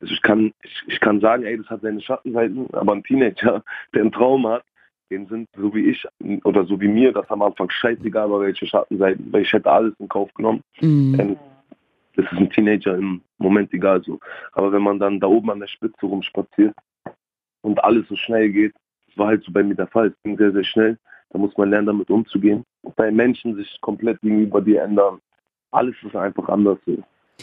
Also 0.00 0.14
ich 0.14 0.22
kann, 0.22 0.52
ich, 0.62 0.82
ich 0.88 1.00
kann 1.00 1.20
sagen, 1.20 1.44
ey, 1.44 1.56
das 1.56 1.68
hat 1.70 1.82
seine 1.82 2.00
Schattenseiten, 2.00 2.66
aber 2.72 2.92
ein 2.92 3.04
Teenager, 3.04 3.62
der 3.94 4.02
einen 4.02 4.12
Traum 4.12 4.46
hat, 4.46 4.64
den 5.10 5.26
sind 5.26 5.48
so 5.56 5.74
wie 5.74 5.90
ich 5.90 6.06
oder 6.44 6.64
so 6.64 6.80
wie 6.80 6.88
mir, 6.88 7.12
das 7.12 7.28
am 7.30 7.42
Anfang 7.42 7.70
scheißegal 7.70 8.30
war, 8.30 8.40
welche 8.40 8.66
Schattenseiten, 8.66 9.32
weil 9.32 9.42
ich 9.42 9.52
hätte 9.52 9.70
alles 9.70 9.94
in 9.98 10.08
Kauf 10.08 10.32
genommen. 10.34 10.62
Mhm. 10.80 11.20
Ähm, 11.20 11.36
das 12.16 12.26
ist 12.26 12.38
ein 12.38 12.50
Teenager 12.50 12.96
im 12.96 13.22
Moment 13.38 13.72
egal 13.72 14.02
so. 14.02 14.18
Aber 14.52 14.72
wenn 14.72 14.82
man 14.82 14.98
dann 14.98 15.20
da 15.20 15.26
oben 15.26 15.50
an 15.50 15.60
der 15.60 15.66
Spitze 15.66 16.06
rumspaziert 16.06 16.74
und 17.62 17.82
alles 17.84 18.08
so 18.08 18.16
schnell 18.16 18.50
geht, 18.50 18.74
das 19.06 19.18
war 19.18 19.28
halt 19.28 19.44
so 19.44 19.52
bei 19.52 19.62
mir 19.62 19.74
der 19.74 19.86
Fall, 19.86 20.08
es 20.08 20.22
ging 20.22 20.36
sehr, 20.36 20.52
sehr 20.52 20.64
schnell, 20.64 20.98
da 21.30 21.38
muss 21.38 21.56
man 21.56 21.70
lernen, 21.70 21.86
damit 21.86 22.10
umzugehen. 22.10 22.64
Bei 22.96 23.10
Menschen 23.10 23.54
sich 23.56 23.78
komplett 23.80 24.20
gegenüber 24.20 24.60
dir 24.60 24.82
ändern. 24.82 25.20
Alles 25.72 25.94
ist 26.06 26.14
einfach 26.14 26.48
anders. 26.48 26.78
So. 26.86 26.96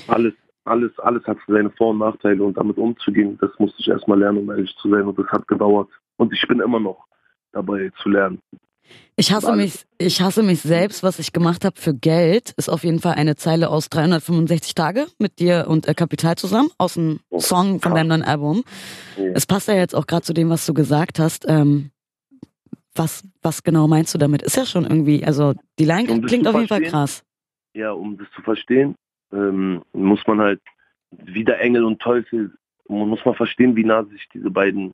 Alles, 0.08 0.34
alles, 0.66 0.92
alles 1.00 1.24
hat 1.26 1.38
seine 1.48 1.70
Vor- 1.72 1.90
und 1.90 2.00
Nachteile 2.00 2.44
und 2.44 2.58
damit 2.58 2.78
umzugehen, 2.78 3.38
das 3.42 3.52
musste 3.60 3.82
ich 3.82 3.88
erstmal 3.88 4.20
lernen, 4.20 4.40
um 4.40 4.50
ehrlich 4.52 4.74
zu 4.82 4.90
sein 4.90 5.04
und 5.08 5.18
das 5.20 5.28
hat 5.28 5.48
gedauert. 5.48 5.90
Und 6.18 6.32
ich 6.34 6.48
bin 6.48 6.60
immer 6.60 6.80
noch 6.80 7.06
dabei 7.52 7.92
zu 8.02 8.10
lernen. 8.10 8.40
Ich 9.16 9.32
hasse 9.32 9.56
mich, 9.56 9.86
ich 10.00 10.20
hasse 10.22 10.42
mich 10.42 10.62
selbst, 10.62 11.04
was 11.04 11.20
ich 11.20 11.32
gemacht 11.32 11.64
habe 11.64 11.80
für 11.80 11.94
Geld, 11.94 12.54
ist 12.58 12.70
auf 12.70 12.84
jeden 12.84 13.00
Fall 13.00 13.14
eine 13.14 13.36
Zeile 13.36 13.70
aus 13.70 13.90
365 13.90 14.74
Tage 14.74 15.08
mit 15.20 15.40
dir 15.40 15.66
und 15.68 15.88
äh, 15.88 15.94
Kapital 15.94 16.36
zusammen, 16.38 16.70
aus 16.80 16.98
einem 16.98 17.20
Oh, 17.30 17.40
Song 17.40 17.74
von 17.74 17.80
krass. 17.82 17.94
deinem 17.94 18.08
neuen 18.08 18.24
Album. 18.24 18.64
Ja. 19.18 19.26
Es 19.36 19.46
passt 19.46 19.68
ja 19.68 19.76
jetzt 19.76 19.94
auch 19.96 20.08
gerade 20.08 20.24
zu 20.24 20.34
dem, 20.34 20.50
was 20.50 20.66
du 20.66 20.74
gesagt 20.74 21.20
hast. 21.20 21.46
Ähm, 21.48 21.92
was, 22.96 23.24
was 23.44 23.62
genau 23.64 23.88
meinst 23.88 24.14
du 24.14 24.18
damit? 24.18 24.42
Ist 24.42 24.58
ja 24.58 24.66
schon 24.66 24.84
irgendwie, 24.86 25.24
also 25.24 25.54
die 25.78 25.86
Line 25.86 26.22
klingt 26.22 26.48
auf 26.48 26.56
jeden 26.56 26.68
Fall 26.68 26.82
krass. 26.82 27.24
Ja, 27.74 27.92
um 27.92 28.18
das 28.18 28.28
zu 28.36 28.42
verstehen, 28.42 28.96
ähm, 29.32 29.82
muss 29.94 30.26
man 30.28 30.40
halt 30.40 30.62
wieder 31.12 31.60
Engel 31.60 31.84
und 31.86 32.00
Teufel, 32.02 32.52
muss 32.88 33.24
man 33.26 33.36
verstehen, 33.36 33.76
wie 33.76 33.84
nah 33.84 34.04
sich 34.06 34.28
diese 34.34 34.50
beiden 34.50 34.94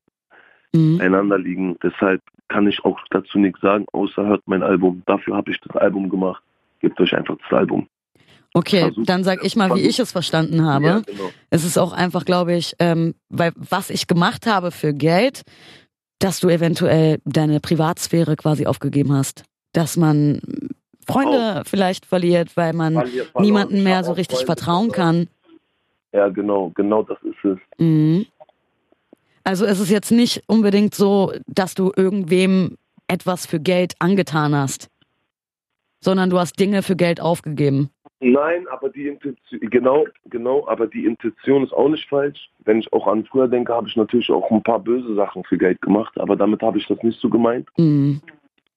Mhm. 0.74 1.00
einander 1.00 1.38
liegen. 1.40 1.78
Deshalb 1.82 2.22
kann 2.50 2.68
ich 2.68 2.84
auch 2.84 3.00
dazu 3.10 3.40
nichts 3.40 3.62
sagen, 3.62 3.86
außer 3.94 4.26
hört 4.26 4.42
mein 4.46 4.62
Album. 4.62 5.04
Dafür 5.06 5.36
habe 5.38 5.52
ich 5.52 5.60
das 5.62 5.76
Album 5.78 6.10
gemacht. 6.10 6.44
Gebt 6.82 7.00
euch 7.00 7.16
einfach 7.16 7.38
das 7.38 7.58
Album. 7.58 7.88
Okay, 8.54 8.82
Versuch- 8.82 9.06
dann 9.06 9.24
sag 9.24 9.44
ich 9.44 9.56
mal, 9.56 9.74
wie 9.76 9.80
ich 9.82 10.00
es 10.00 10.12
verstanden 10.12 10.66
habe. 10.66 10.86
Ja, 10.86 11.00
genau. 11.00 11.30
Es 11.50 11.64
ist 11.66 11.78
auch 11.78 11.94
einfach, 11.94 12.26
glaube 12.26 12.56
ich, 12.56 12.74
ähm, 12.80 13.16
weil 13.30 13.52
was 13.56 13.90
ich 13.90 14.08
gemacht 14.08 14.48
habe 14.48 14.72
für 14.72 14.94
Geld, 14.94 15.44
dass 16.20 16.40
du 16.42 16.50
eventuell 16.50 17.20
deine 17.26 17.60
Privatsphäre 17.62 18.36
quasi 18.36 18.66
aufgegeben 18.66 19.14
hast. 19.14 19.44
Dass 19.74 19.96
man 19.98 20.42
Freunde 21.08 21.64
vielleicht 21.66 22.06
verliert, 22.06 22.56
weil 22.58 22.74
man 22.74 22.94
Verlier- 22.94 23.26
verloren. 23.26 23.44
niemanden 23.46 23.84
mehr 23.84 24.04
so 24.04 24.12
auch 24.14 24.18
richtig 24.18 24.38
Freunde 24.40 24.46
vertrauen 24.48 24.92
kann. 24.92 25.28
Ja, 26.12 26.30
genau, 26.30 26.72
genau 26.76 27.04
das 27.04 27.18
ist 27.24 27.44
es. 27.44 27.58
Mhm. 27.78 28.26
Also 29.44 29.66
es 29.66 29.80
ist 29.80 29.92
jetzt 29.92 30.12
nicht 30.12 30.44
unbedingt 30.48 30.96
so, 30.96 31.32
dass 31.46 31.76
du 31.76 31.92
irgendwem 31.96 32.78
etwas 33.08 33.46
für 33.46 33.60
Geld 33.60 33.94
angetan 34.00 34.56
hast, 34.56 34.90
sondern 36.00 36.30
du 36.30 36.40
hast 36.40 36.60
Dinge 36.60 36.82
für 36.82 36.96
Geld 36.96 37.22
aufgegeben. 37.22 37.90
Nein, 38.22 38.66
aber 38.72 38.90
die 38.90 39.08
Intention, 39.08 39.60
genau, 39.70 40.06
genau, 40.30 40.66
aber 40.68 40.88
die 40.88 41.06
Intention 41.06 41.64
ist 41.64 41.74
auch 41.74 41.90
nicht 41.90 42.08
falsch. 42.10 42.50
Wenn 42.64 42.80
ich 42.80 42.92
auch 42.94 43.06
an 43.08 43.26
früher 43.26 43.48
denke, 43.48 43.74
habe 43.74 43.88
ich 43.88 43.96
natürlich 43.96 44.32
auch 44.32 44.50
ein 44.50 44.64
paar 44.64 44.80
böse 44.80 45.14
Sachen 45.16 45.44
für 45.44 45.58
Geld 45.58 45.80
gemacht, 45.82 46.18
aber 46.18 46.36
damit 46.36 46.62
habe 46.64 46.80
ich 46.80 46.88
das 46.88 46.98
nicht 47.04 47.20
so 47.20 47.30
gemeint, 47.30 47.68
Mhm. 47.78 48.22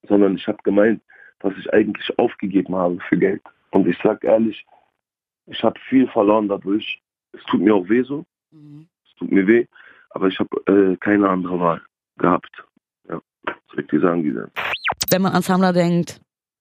sondern 0.09 0.35
ich 0.37 0.47
habe 0.49 0.59
gemeint, 0.65 1.01
was 1.41 1.55
ich 1.59 1.73
eigentlich 1.73 2.19
aufgegeben 2.19 2.75
habe 2.75 2.99
für 3.09 3.17
Geld. 3.17 3.43
Und 3.71 3.87
ich 3.87 3.99
sag 4.03 4.25
ehrlich, 4.25 4.65
ich 5.47 5.63
habe 5.63 5.79
viel 5.89 6.09
verloren 6.09 6.49
dadurch. 6.49 7.01
Es 7.33 7.43
tut 7.45 7.61
mir 7.61 7.75
auch 7.75 7.89
weh 7.89 8.03
so, 8.03 8.25
es 8.53 9.15
tut 9.19 9.31
mir 9.31 9.47
weh, 9.47 9.67
aber 10.11 10.29
ich 10.29 10.39
habe 10.39 10.49
äh, 10.67 10.97
keine 10.97 11.29
andere 11.29 11.61
Wahl 11.61 11.83
gehabt. 12.17 12.51
Ja, 13.09 13.21
ich 13.77 13.87
dir 13.87 14.01
sagen, 14.01 14.23
denn? 14.23 14.51
Wenn 15.11 15.23
man 15.23 15.33
an 15.33 15.43
Samler 15.43 15.73
denkt, 15.73 16.21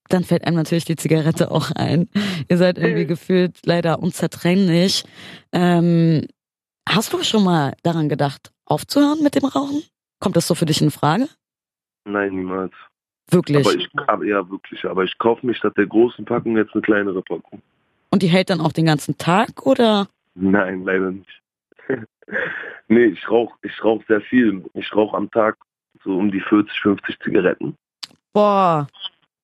dann 0.10 0.24
fällt 0.24 0.46
einem 0.46 0.58
natürlich 0.58 0.86
die 0.86 0.96
Zigarette 0.96 1.52
auch 1.52 1.72
ein. 1.72 2.10
Ihr 2.50 2.58
seid 2.58 2.78
irgendwie 2.78 3.06
gefühlt 3.06 3.60
leider 3.66 4.00
unzertrennlich. 4.00 5.04
Ähm, 5.52 6.28
hast 6.88 7.14
du 7.14 7.24
schon 7.24 7.44
mal 7.44 7.74
daran 7.84 8.10
gedacht, 8.10 8.52
aufzuhören 8.66 9.22
mit 9.24 9.36
dem 9.36 9.46
Rauchen? 9.46 9.84
Kommt 10.20 10.36
das 10.36 10.48
so 10.48 10.56
für 10.56 10.66
dich 10.66 10.82
in 10.82 10.92
Frage? 10.92 11.28
Nein, 12.06 12.36
niemals. 12.36 12.74
Wirklich. 13.30 13.66
Aber 13.66 13.76
ich, 13.76 13.90
aber, 14.08 14.26
ja, 14.26 14.50
wirklich. 14.50 14.86
Aber 14.86 15.04
ich 15.04 15.18
kaufe 15.18 15.46
mir 15.46 15.54
statt 15.54 15.78
der 15.78 15.88
großen 15.88 16.26
Packung 16.26 16.56
jetzt 16.58 16.74
eine 16.74 16.82
kleinere 16.82 17.22
Packung. 17.22 17.62
Und 18.10 18.24
die 18.24 18.28
hält 18.28 18.50
dann 18.50 18.62
auch 18.62 18.72
den 18.72 18.86
ganzen 18.86 19.18
Tag 19.18 19.66
oder? 19.66 20.08
Nein, 20.36 20.84
leider 20.84 21.12
nicht. 21.12 21.42
nee, 22.88 23.06
ich 23.06 23.30
rauche 23.30 23.58
ich 23.64 23.84
rauch 23.84 24.02
sehr 24.08 24.22
viel. 24.22 24.64
Ich 24.74 24.96
rauche 24.96 25.18
am 25.18 25.30
Tag 25.32 25.58
so 26.04 26.18
um 26.18 26.32
die 26.32 26.40
40, 26.42 26.80
50 26.80 27.20
Zigaretten. 27.20 27.76
Boah. 28.34 28.88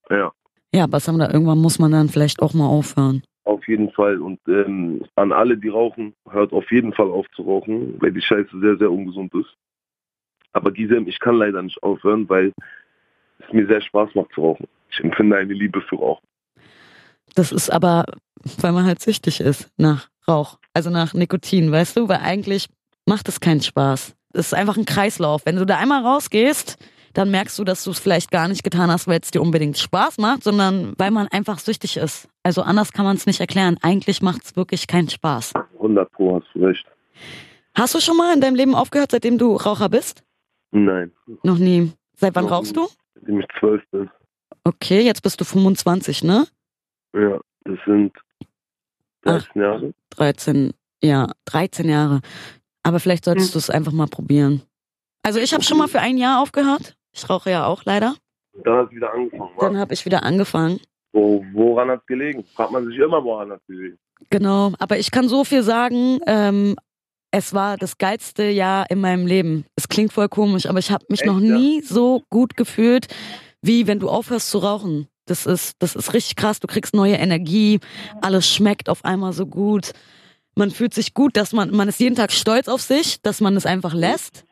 Ja, 0.10 0.32
Ja, 0.74 0.84
aber 0.86 1.00
Samler, 1.00 1.34
irgendwann 1.34 1.58
muss 1.58 1.80
man 1.80 1.92
dann 1.92 2.10
vielleicht 2.10 2.42
auch 2.42 2.54
mal 2.54 2.68
aufhören. 2.68 3.24
auf 3.46 3.68
jeden 3.68 3.92
Fall. 3.92 4.22
Und 4.22 4.40
ähm, 4.48 5.04
an 5.16 5.32
alle, 5.32 5.58
die 5.58 5.70
rauchen, 5.70 6.13
hört 6.30 6.54
auf 6.54 6.72
jeden 6.72 6.94
Fall 6.94 7.10
auf 7.10 7.25
zu 7.36 7.42
rauchen, 7.42 8.00
weil 8.02 8.12
die 8.12 8.22
Scheiße 8.22 8.60
sehr, 8.60 8.78
sehr 8.78 8.92
ungesund 8.92 9.34
ist. 9.34 9.54
Aber 10.54 10.72
Gisem, 10.72 11.08
ich 11.08 11.20
kann 11.20 11.36
leider 11.36 11.62
nicht 11.62 11.82
aufhören, 11.82 12.30
weil 12.30 12.54
es 13.48 13.54
mir 13.54 13.68
sehr 13.68 13.82
Spaß 13.82 14.10
macht 14.16 14.34
zu 14.34 14.42
rauchen. 14.42 14.68
Ich 14.92 15.00
empfinde 15.00 15.38
eine 15.38 15.54
Liebe 15.54 15.82
für 15.82 15.96
Rauchen. 15.96 16.26
Das 17.36 17.52
ist 17.52 17.70
aber, 17.72 18.06
weil 18.60 18.72
man 18.72 18.86
halt 18.86 19.02
süchtig 19.02 19.40
ist 19.40 19.70
nach 19.78 20.10
Rauch, 20.28 20.60
also 20.74 20.90
nach 20.90 21.14
Nikotin, 21.14 21.72
weißt 21.72 21.98
du? 21.98 22.08
Weil 22.08 22.20
eigentlich 22.20 22.68
macht 23.06 23.28
es 23.28 23.40
keinen 23.40 23.62
Spaß. 23.62 24.16
Es 24.34 24.48
ist 24.48 24.54
einfach 24.54 24.78
ein 24.78 24.86
Kreislauf. 24.86 25.46
Wenn 25.46 25.56
du 25.56 25.66
da 25.66 25.78
einmal 25.78 26.04
rausgehst, 26.04 26.78
dann 27.14 27.30
merkst 27.30 27.58
du, 27.60 27.64
dass 27.64 27.84
du 27.84 27.92
es 27.92 28.00
vielleicht 28.00 28.32
gar 28.32 28.48
nicht 28.48 28.64
getan 28.64 28.90
hast, 28.90 29.08
weil 29.08 29.20
es 29.22 29.32
dir 29.32 29.42
unbedingt 29.42 29.78
Spaß 29.78 30.18
macht, 30.18 30.44
sondern 30.44 30.94
weil 30.98 31.12
man 31.12 31.28
einfach 31.28 31.60
süchtig 31.60 31.98
ist. 31.98 32.28
Also 32.42 32.64
anders 32.64 32.92
kann 32.92 33.06
man 33.06 33.16
es 33.16 33.26
nicht 33.26 33.40
erklären. 33.40 33.78
Eigentlich 33.82 34.22
macht 34.22 34.44
es 34.46 34.56
wirklich 34.56 34.88
keinen 34.88 35.10
Spaß. 35.10 35.54
100 35.76 36.12
Pro 36.12 36.36
hast 36.36 36.48
du 36.54 36.66
recht. 36.66 36.86
Hast 37.76 37.96
du 37.96 38.00
schon 38.00 38.18
mal 38.18 38.34
in 38.34 38.42
deinem 38.42 38.56
Leben 38.56 38.76
aufgehört, 38.76 39.12
seitdem 39.12 39.38
du 39.38 39.56
Raucher 39.56 39.90
bist? 39.90 40.24
Nein. 40.72 41.12
Noch 41.44 41.58
nie. 41.58 41.92
Seit 42.16 42.36
wann 42.36 42.46
Noch 42.46 42.52
rauchst 42.52 42.76
nie. 42.76 42.82
du? 42.82 42.88
Seitdem 43.24 43.39
ich 43.39 43.48
zwölf 43.60 43.82
bin. 43.92 44.10
Okay, 44.65 45.01
jetzt 45.01 45.24
bist 45.24 45.39
du 45.39 45.46
25, 45.46 46.24
ne? 46.24 46.46
Ja, 47.13 47.39
das 47.63 47.80
sind 47.86 48.12
13 49.22 49.62
Jahre. 49.62 49.94
13, 50.10 50.74
ja, 51.01 51.27
13 51.46 51.89
Jahre. 51.89 52.22
Aber 52.84 53.00
vielleicht 53.00 53.24
solltest 53.25 53.56
du 53.56 53.60
es 53.60 53.70
einfach 53.70 53.94
mal 53.94 54.08
probieren. 54.08 54.62
Also 55.24 55.39
ich 55.39 55.53
habe 55.53 55.63
schon 55.63 55.77
mal 55.77 55.88
für 55.88 56.01
ein 56.01 56.18
Jahr 56.18 56.42
aufgehört. 56.42 56.98
Ich 57.13 57.30
rauche 57.30 57.50
ja 57.50 57.65
auch 57.65 57.86
leider. 57.86 58.15
Dann 58.63 58.77
hat 58.77 58.88
es 58.88 58.96
wieder 58.96 59.13
angefangen. 59.13 59.51
Dann 59.60 59.75
wa? 59.75 59.80
habe 59.80 59.94
ich 59.94 60.06
wieder 60.06 60.24
angefangen. 60.24 60.80
Wo, 61.13 61.46
woran 61.53 61.89
hat 61.89 62.01
es 62.01 62.06
gelegen? 62.08 62.44
Fragt 62.56 62.72
man 62.72 62.86
sich 62.86 62.98
immer, 62.98 63.24
woran 63.24 63.51
hat 63.51 63.62
es 63.62 63.68
gelegen. 63.68 63.98
Genau, 64.30 64.74
aber 64.80 64.98
ich 64.98 65.12
kann 65.12 65.30
so 65.30 65.44
viel 65.44 65.63
sagen. 65.63 66.20
Ähm, 66.27 66.75
es 67.36 67.52
war 67.54 67.78
das 67.78 67.98
geilste 67.98 68.44
Jahr 68.44 68.90
in 68.92 69.02
meinem 69.02 69.25
Leben. 69.25 69.66
Es 69.75 69.90
klingt 69.90 70.13
voll 70.13 70.30
komisch, 70.30 70.68
aber 70.68 70.78
ich 70.78 70.92
habe 70.92 71.04
mich 71.10 71.22
Echt, 71.22 71.28
noch 71.28 71.40
ja? 71.42 71.58
nie 71.58 71.82
so 71.82 72.22
gut 72.30 72.56
gefühlt, 72.56 73.08
wie 73.63 73.88
wenn 73.88 74.00
du 74.00 74.08
aufhörst 74.08 74.52
zu 74.52 74.60
rauchen. 74.60 75.08
Das 75.25 75.48
ist, 75.48 75.74
das 75.80 75.96
ist 75.96 76.13
richtig 76.13 76.36
krass. 76.36 76.60
Du 76.60 76.68
kriegst 76.68 76.94
neue 76.94 77.16
Energie. 77.16 77.80
Alles 78.22 78.48
schmeckt 78.54 78.88
auf 78.88 79.04
einmal 79.04 79.34
so 79.34 79.48
gut. 79.48 79.94
Man 80.56 80.70
fühlt 80.70 80.94
sich 80.94 81.16
gut, 81.16 81.36
dass 81.36 81.54
man, 81.54 81.72
man 81.72 81.88
ist 81.88 82.00
jeden 82.00 82.16
Tag 82.16 82.32
stolz 82.32 82.68
auf 82.68 82.82
sich, 82.82 83.20
dass 83.24 83.42
man 83.42 83.56
es 83.56 83.66
einfach 83.66 83.96
lässt. 83.96 84.46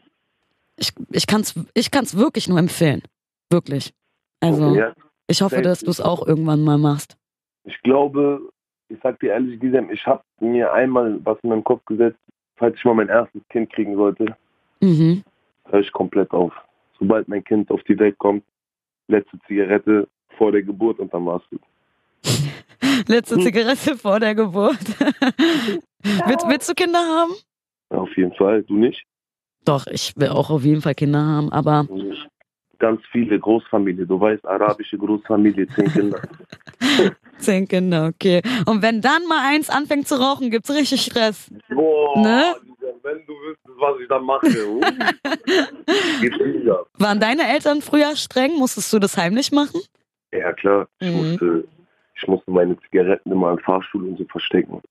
Ich, 0.76 0.92
ich 1.12 1.28
kann 1.28 1.42
es 1.42 1.54
ich 1.76 1.92
kann's 1.92 2.18
wirklich 2.18 2.48
nur 2.48 2.58
empfehlen. 2.58 3.04
Wirklich. 3.52 3.94
Also, 4.40 4.74
Ja, 4.76 4.96
ich 5.28 5.44
hoffe, 5.44 5.62
dass 5.62 5.82
du 5.82 5.92
es 5.92 6.02
auch 6.02 6.26
irgendwann 6.26 6.64
mal 6.64 6.80
machst. 6.80 7.16
ich 7.64 7.80
glaube, 7.84 8.42
ich 8.88 8.98
sag 9.04 9.20
dir 9.20 9.34
ehrlich, 9.34 9.60
Gisem, 9.60 9.92
ich 9.92 10.04
habe 10.08 10.24
mir 10.40 10.74
einmal 10.74 11.20
was 11.24 11.38
in 11.44 11.50
meinen 11.50 11.64
Kopf 11.64 11.86
gesetzt, 11.86 12.18
falls 12.62 12.78
ich 12.78 12.86
mal 12.86 12.94
mein 12.94 13.10
erstes 13.10 13.42
Kind 13.50 13.74
kriegen 13.74 13.96
sollte, 13.96 14.38
Mhm. 14.82 15.24
höre 15.66 15.80
ich 15.80 15.92
komplett 15.92 16.30
auf. 16.32 16.54
Sobald 17.00 17.28
mein 17.28 17.44
Kind 17.44 17.72
auf 17.72 17.82
die 17.84 17.98
Welt 17.98 18.18
kommt, 18.20 18.44
letzte 19.08 19.40
Zigarette 19.48 20.08
vor 20.38 20.52
der 20.52 20.62
Geburt 20.62 21.00
und 21.00 21.12
dann 21.12 21.26
war's 21.26 21.42
gut. 21.50 21.62
Letzte 23.08 23.40
Zigarette 23.40 23.98
vor 23.98 24.20
der 24.20 24.36
Geburt. 24.36 24.78
willst, 26.28 26.48
willst 26.48 26.70
du 26.70 26.74
Kinder 26.76 27.00
haben? 27.00 27.32
Ja, 27.92 27.98
auf 27.98 28.16
jeden 28.16 28.34
Fall. 28.36 28.62
Du 28.64 28.76
nicht? 28.76 29.04
Doch, 29.66 29.88
ich 29.88 30.14
will 30.16 30.30
auch 30.30 30.52
auf 30.52 30.64
jeden 30.64 30.82
Fall 30.82 30.94
Kinder 30.94 31.24
haben, 31.26 31.52
aber. 31.52 31.88
Ganz 32.82 33.00
viele 33.12 33.40
Großfamilie. 33.40 34.08
Du 34.08 34.20
weißt, 34.20 34.44
arabische 34.44 34.98
Großfamilie, 34.98 35.68
zehn 35.76 35.94
Kinder. 35.94 36.20
zehn 37.38 37.68
Kinder, 37.68 38.08
okay. 38.08 38.42
Und 38.66 38.82
wenn 38.82 39.02
dann 39.02 39.22
mal 39.30 39.48
eins 39.54 39.70
anfängt 39.70 40.08
zu 40.08 40.16
rauchen, 40.16 40.50
gibt's 40.50 40.72
richtig 40.72 41.02
Stress. 41.02 41.52
Boah, 41.70 42.20
Ne? 42.24 42.56
Wenn 43.04 43.24
du 43.28 43.34
wüsstest, 43.34 43.78
was 43.78 44.00
ich 44.02 44.08
dann 44.08 44.24
mache. 44.24 44.48
Waren 46.98 47.20
deine 47.20 47.48
Eltern 47.54 47.82
früher 47.82 48.16
streng? 48.16 48.58
Musstest 48.58 48.92
du 48.94 49.00
das 49.00 49.16
heimlich 49.16 49.52
machen? 49.52 49.80
Ja 50.32 50.52
klar, 50.54 50.88
ich, 51.00 51.12
Mhm. 51.12 51.18
musste, 51.18 51.68
ich 52.16 52.28
musste 52.28 52.50
meine 52.52 52.78
Zigaretten 52.82 53.32
immer 53.32 53.52
im 53.52 53.60
Fahrstuhl 53.60 54.08
und 54.08 54.18
so 54.18 54.26
verstecken. 54.26 54.82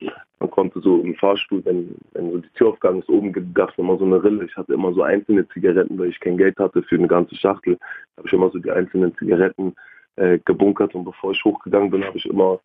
Man 0.50 0.68
konnte 0.68 0.80
so 0.80 1.00
im 1.00 1.14
Fahrstuhl, 1.14 1.64
wenn, 1.64 1.94
wenn 2.12 2.32
so 2.32 2.38
die 2.38 2.48
Tür 2.54 2.70
aufgegangen 2.70 3.02
ist, 3.02 3.08
oben 3.08 3.32
gab 3.54 3.70
es 3.70 3.78
immer 3.78 3.96
so 3.98 4.04
eine 4.04 4.22
Rille. 4.22 4.44
Ich 4.46 4.56
hatte 4.56 4.74
immer 4.74 4.92
so 4.92 5.02
einzelne 5.02 5.46
Zigaretten, 5.48 5.96
weil 5.96 6.08
ich 6.08 6.18
kein 6.18 6.36
Geld 6.36 6.58
hatte 6.58 6.82
für 6.82 6.96
eine 6.96 7.06
ganze 7.06 7.36
Schachtel. 7.36 7.78
habe 8.16 8.26
ich 8.26 8.32
immer 8.32 8.50
so 8.50 8.58
die 8.58 8.70
einzelnen 8.70 9.16
Zigaretten 9.16 9.74
äh, 10.16 10.40
gebunkert 10.44 10.94
und 10.96 11.04
bevor 11.04 11.30
ich 11.30 11.44
hochgegangen 11.44 11.90
bin, 11.90 12.04
habe 12.04 12.18
ich 12.18 12.26
immer 12.26 12.58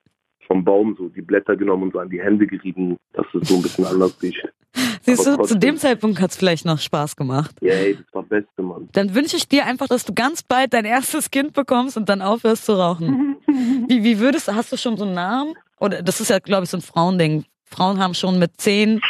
vom 0.47 0.63
Baum 0.63 0.95
so 0.97 1.09
die 1.09 1.21
Blätter 1.21 1.55
genommen 1.55 1.83
und 1.83 1.93
so 1.93 1.99
an 1.99 2.09
die 2.09 2.21
Hände 2.21 2.47
gerieben, 2.47 2.97
dass 3.13 3.27
es 3.35 3.47
so 3.47 3.55
ein 3.55 3.61
bisschen 3.61 3.85
anders 3.85 4.19
riecht. 4.21 4.51
Siehst 5.01 5.27
du, 5.27 5.43
zu 5.43 5.57
dem 5.57 5.77
Zeitpunkt 5.77 6.19
hat's 6.19 6.35
vielleicht 6.35 6.65
noch 6.65 6.79
Spaß 6.79 7.15
gemacht. 7.15 7.55
Ja, 7.61 7.73
ey, 7.73 7.95
das 7.95 8.13
war 8.13 8.23
das 8.23 8.29
Beste, 8.29 8.63
Mann. 8.63 8.89
Dann 8.93 9.13
wünsche 9.13 9.37
ich 9.37 9.47
dir 9.47 9.65
einfach, 9.67 9.87
dass 9.87 10.05
du 10.05 10.13
ganz 10.13 10.41
bald 10.41 10.73
dein 10.73 10.85
erstes 10.85 11.29
Kind 11.29 11.53
bekommst 11.53 11.97
und 11.97 12.09
dann 12.09 12.23
aufhörst 12.23 12.65
zu 12.65 12.73
rauchen. 12.73 13.37
Wie, 13.87 14.03
wie 14.03 14.19
würdest 14.19 14.47
du, 14.47 14.55
hast 14.55 14.71
du 14.71 14.77
schon 14.77 14.97
so 14.97 15.05
einen 15.05 15.13
Namen? 15.13 15.53
Oder 15.79 16.01
das 16.01 16.19
ist 16.19 16.29
ja, 16.29 16.39
glaube 16.39 16.63
ich, 16.63 16.69
so 16.71 16.77
ein 16.77 16.81
Frauending. 16.81 17.45
Frauen 17.65 17.99
haben 17.99 18.13
schon 18.13 18.39
mit 18.39 18.59
zehn, 18.59 19.01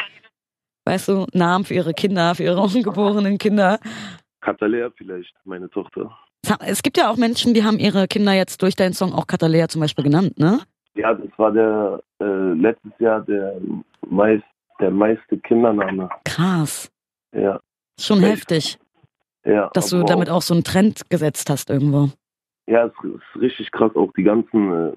weißt 0.85 1.09
du, 1.09 1.27
Namen 1.33 1.65
für 1.65 1.73
ihre 1.73 1.93
Kinder, 1.93 2.35
für 2.35 2.43
ihre 2.43 2.61
ungeborenen 2.61 3.37
Kinder. 3.37 3.79
Katalea 4.41 4.89
vielleicht, 4.95 5.33
meine 5.43 5.69
Tochter. 5.69 6.17
Es 6.59 6.83
gibt 6.83 6.97
ja 6.97 7.09
auch 7.09 7.17
Menschen, 7.17 7.53
die 7.55 7.63
haben 7.63 7.79
ihre 7.79 8.07
Kinder 8.07 8.33
jetzt 8.33 8.61
durch 8.61 8.75
deinen 8.75 8.93
Song 8.93 9.13
auch 9.13 9.25
Katalea 9.25 9.67
zum 9.67 9.81
Beispiel 9.81 10.03
genannt, 10.03 10.37
ne? 10.37 10.61
Ja, 10.93 11.13
das 11.13 11.27
war 11.37 11.51
der 11.51 12.01
äh, 12.21 12.53
letztes 12.53 12.91
Jahr 12.99 13.21
der 13.21 13.59
meist 14.07 14.43
der 14.79 14.91
meiste 14.91 15.37
Kindername. 15.39 16.09
Krass. 16.23 16.91
Ja, 17.33 17.59
Schon 17.99 18.23
Echt? 18.23 18.31
heftig, 18.31 18.77
ja. 19.45 19.69
dass 19.73 19.89
du 19.89 20.03
damit 20.03 20.29
auch 20.29 20.41
so 20.41 20.53
einen 20.53 20.63
Trend 20.63 21.09
gesetzt 21.09 21.49
hast 21.49 21.69
irgendwo. 21.69 22.09
Ja, 22.67 22.85
es 22.85 22.93
ist 23.03 23.41
richtig 23.41 23.71
krass. 23.71 23.95
Auch 23.95 24.11
die 24.17 24.23
ganzen. 24.23 24.89
Äh, 24.89 24.93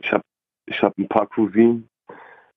ich 0.00 0.12
habe 0.12 0.22
ich 0.66 0.82
hab 0.82 0.96
ein 0.98 1.08
paar 1.08 1.26
Cousinen, 1.26 1.88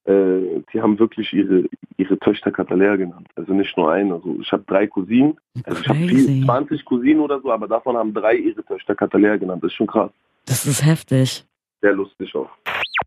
äh, 0.05 0.61
die 0.73 0.81
haben 0.81 0.99
wirklich 0.99 1.33
ihre 1.33 1.65
ihre 1.97 2.17
Töchter 2.19 2.51
Katalea 2.51 2.95
genannt. 2.95 3.27
Also 3.35 3.53
nicht 3.53 3.75
nur 3.77 3.91
eine. 3.91 4.15
Also 4.15 4.37
ich 4.41 4.51
habe 4.51 4.63
drei 4.65 4.87
Cousinen. 4.87 5.37
Also 5.65 5.81
ich 5.81 5.89
habe 5.89 5.99
Crazy. 5.99 6.43
20 6.45 6.85
Cousinen 6.85 7.19
oder 7.19 7.41
so, 7.41 7.51
aber 7.51 7.67
davon 7.67 7.97
haben 7.97 8.13
drei 8.13 8.35
ihre 8.35 8.63
Töchter 8.63 8.95
Katalea 8.95 9.35
genannt. 9.35 9.63
Das 9.63 9.71
ist 9.71 9.75
schon 9.75 9.87
krass. 9.87 10.11
Das 10.45 10.65
ist 10.65 10.83
heftig. 10.85 11.45
Sehr 11.81 11.93
lustig 11.93 12.33
auch. 12.35 12.49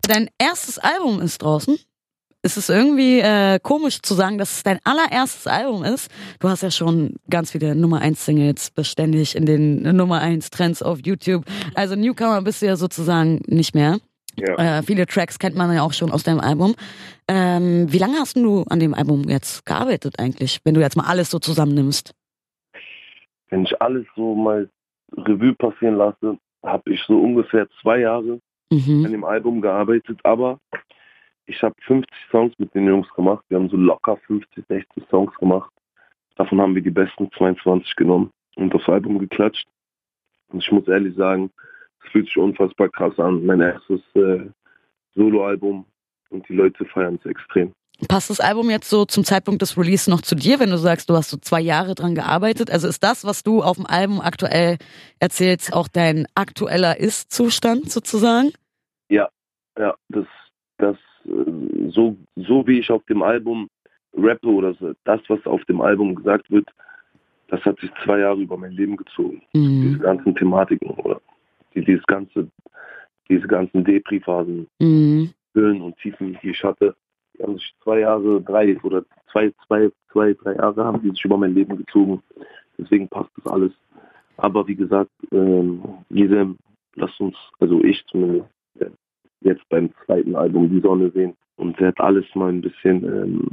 Dein 0.03 0.29
erstes 0.39 0.79
Album 0.79 1.21
ist 1.21 1.43
draußen. 1.43 1.79
Es 2.45 2.57
ist 2.57 2.71
irgendwie 2.71 3.21
äh, 3.21 3.61
komisch 3.63 4.03
zu 4.03 4.15
sagen, 4.15 4.37
dass 4.37 4.57
es 4.57 4.63
dein 4.65 4.81
allererstes 4.83 5.47
Album 5.47 5.85
ist. 5.85 6.11
Du 6.41 6.49
hast 6.49 6.63
ja 6.63 6.73
schon 6.73 7.15
ganz 7.31 7.53
viele 7.53 7.77
Nummer 7.77 8.01
1 8.01 8.25
Singles 8.25 8.71
beständig 8.71 9.37
in 9.37 9.47
den 9.47 9.83
Nummer 9.97 10.21
1 10.21 10.51
Trends 10.51 10.83
auf 10.83 10.99
YouTube. 11.05 11.45
Also 11.75 11.95
Newcomer 11.95 12.43
bist 12.43 12.61
du 12.61 12.67
ja 12.67 12.77
sozusagen 12.77 13.41
nicht 13.47 13.77
mehr. 13.77 13.99
Ja. 14.37 14.79
Äh, 14.79 14.83
viele 14.83 15.07
Tracks 15.07 15.39
kennt 15.39 15.57
man 15.57 15.73
ja 15.75 15.83
auch 15.83 15.93
schon 15.93 16.11
aus 16.11 16.23
deinem 16.23 16.41
Album. 16.41 16.75
Ähm, 17.29 17.87
wie 17.93 17.99
lange 17.99 18.19
hast 18.19 18.37
du 18.37 18.65
an 18.69 18.81
dem 18.81 18.95
Album 18.95 19.25
jetzt 19.29 19.65
gearbeitet 19.67 20.19
eigentlich, 20.19 20.61
wenn 20.65 20.75
du 20.75 20.81
jetzt 20.81 20.97
mal 20.97 21.07
alles 21.07 21.31
so 21.31 21.39
zusammennimmst? 21.39 22.15
Wenn 23.51 23.65
ich 23.65 23.81
alles 23.83 24.07
so 24.17 24.35
mal 24.35 24.69
Revue 25.17 25.55
passieren 25.55 25.97
lasse, 25.97 26.39
habe 26.65 26.93
ich 26.93 27.03
so 27.07 27.19
ungefähr 27.21 27.69
zwei 27.83 27.99
Jahre 28.01 28.41
an 28.71 28.79
Mhm. 28.79 29.11
dem 29.13 29.25
Album 29.25 29.61
gearbeitet, 29.61 30.19
aber 30.25 30.59
ich 31.45 31.63
habe 31.63 31.75
50 31.83 32.09
Songs 32.31 32.55
mit 32.59 32.75
den 32.75 32.87
Jungs 32.87 33.09
gemacht. 33.15 33.45
Wir 33.49 33.59
haben 33.59 33.69
so 33.69 33.77
locker 33.77 34.17
50, 34.27 34.65
60 34.67 35.05
Songs 35.11 35.35
gemacht. 35.35 35.71
Davon 36.37 36.59
haben 36.61 36.75
wir 36.75 36.81
die 36.81 36.91
besten 36.91 37.31
22 37.37 37.95
genommen 37.97 38.31
und 38.57 38.75
aufs 38.75 38.89
Album 38.89 39.19
geklatscht. 39.19 39.67
Und 40.49 40.63
ich 40.63 40.73
muss 40.73 40.89
ehrlich 40.89 41.15
sagen, 41.17 41.51
es 42.05 42.11
fühlt 42.11 42.27
sich 42.27 42.37
unfassbar 42.37 42.89
krass 42.89 43.19
an. 43.19 43.45
Mein 43.45 43.61
erstes 43.61 44.01
äh, 44.15 44.41
Soloalbum 45.15 45.85
und 46.31 46.49
die 46.49 46.55
Leute 46.55 46.85
feiern 46.87 47.19
es 47.23 47.31
extrem. 47.31 47.73
Passt 48.09 48.31
das 48.31 48.41
Album 48.41 48.69
jetzt 48.71 48.89
so 48.91 49.05
zum 49.05 49.23
Zeitpunkt 49.23 49.63
des 49.63 49.79
Release 49.79 50.11
noch 50.11 50.23
zu 50.23 50.35
dir, 50.35 50.59
wenn 50.59 50.71
du 50.71 50.79
sagst, 50.79 51.09
du 51.09 51.15
hast 51.15 51.31
so 51.31 51.37
zwei 51.37 51.61
Jahre 51.61 51.95
dran 51.95 52.15
gearbeitet? 52.15 52.71
Also 52.71 52.89
ist 52.89 53.05
das, 53.05 53.25
was 53.25 53.43
du 53.45 53.63
auf 53.63 53.77
dem 53.77 53.87
Album 53.87 54.21
aktuell 54.21 54.79
erzählst, 55.21 55.73
auch 55.73 55.87
dein 55.89 56.27
aktueller 56.35 56.99
Ist-Zustand 56.99 57.91
sozusagen? 57.91 58.51
Ja, 59.79 59.95
das, 60.11 60.27
das 60.77 60.97
äh, 61.25 61.89
so, 61.91 62.17
so 62.37 62.67
wie 62.67 62.79
ich 62.81 62.91
auf 62.91 63.03
dem 63.07 63.23
Album 63.23 63.69
rappe 64.15 64.47
oder 64.49 64.75
so, 64.75 64.93
das, 65.05 65.21
was 65.29 65.45
auf 65.47 65.65
dem 65.65 65.81
Album 65.81 66.15
gesagt 66.15 66.51
wird, 66.51 66.69
das 67.49 67.61
hat 67.65 67.81
sich 67.81 67.91
zwei 68.05 68.19
Jahre 68.19 68.41
über 68.43 68.59
mein 68.59 68.73
Leben 68.73 68.97
gezogen. 68.97 69.43
Diese 69.55 69.97
Mhm. 69.97 70.01
ganzen 70.01 70.35
Thematiken 70.35 70.91
oder 70.91 71.21
die, 71.75 71.85
dieses 71.85 72.05
ganze, 72.05 72.49
diese 73.29 73.47
ganzen 73.47 73.85
Depri-Phasen, 73.85 74.67
Mhm. 74.81 75.31
Höhen 75.55 75.83
und 75.83 75.97
Tiefen, 75.99 76.39
die 76.43 76.51
ich 76.51 76.65
hatte, 76.65 76.95
die 77.37 77.43
haben 77.43 77.55
sich 77.55 77.75
zwei 77.83 78.01
Jahre, 78.01 78.41
drei 78.41 78.79
oder 78.83 79.05
zwei, 79.31 79.53
zwei, 79.67 79.91
zwei, 80.11 80.35
drei 80.35 80.55
Jahre 80.55 80.85
haben 80.85 81.03
die 81.03 81.11
sich 81.11 81.25
über 81.25 81.37
mein 81.37 81.55
Leben 81.55 81.77
gezogen. 81.77 82.23
Deswegen 82.79 83.09
passt 83.09 83.31
das 83.37 83.53
alles. 83.53 83.73
Aber 84.39 84.67
wie 84.67 84.75
gesagt, 84.75 85.11
ähm, 85.31 85.83
jedem, 86.09 86.57
lasst 86.95 87.21
uns, 87.21 87.37
also 87.61 87.83
ich 87.85 88.03
zumindest, 88.07 88.49
äh, 88.81 88.87
jetzt 89.41 89.69
beim 89.69 89.91
zweiten 90.05 90.35
Album 90.37 90.71
die 90.71 90.81
Sonne 90.81 91.11
sehen 91.11 91.35
und 91.57 91.79
wird 91.81 92.01
alles 92.01 92.25
mal 92.35 92.49
ein 92.49 92.63
bisschen 92.63 93.05
ähm, 93.05 93.49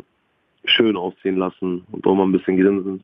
schön 0.65 0.95
aussehen 0.95 1.37
lassen 1.37 1.85
und 1.91 2.05
auch 2.05 2.15
mal 2.15 2.23
ein 2.23 2.31
bisschen 2.31 2.57
grinsen. 2.57 3.01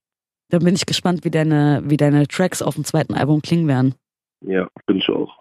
Da 0.50 0.60
bin 0.60 0.76
ich 0.76 0.86
gespannt, 0.86 1.26
wie 1.26 1.32
deine, 1.32 1.82
wie 1.86 1.98
deine 1.98 2.28
Tracks 2.28 2.62
auf 2.62 2.76
dem 2.76 2.84
zweiten 2.84 3.14
Album 3.14 3.42
klingen 3.42 3.68
werden. 3.68 3.96
Ja, 4.48 4.68
bin 4.86 4.98
ich 4.98 5.10
auch. 5.10 5.38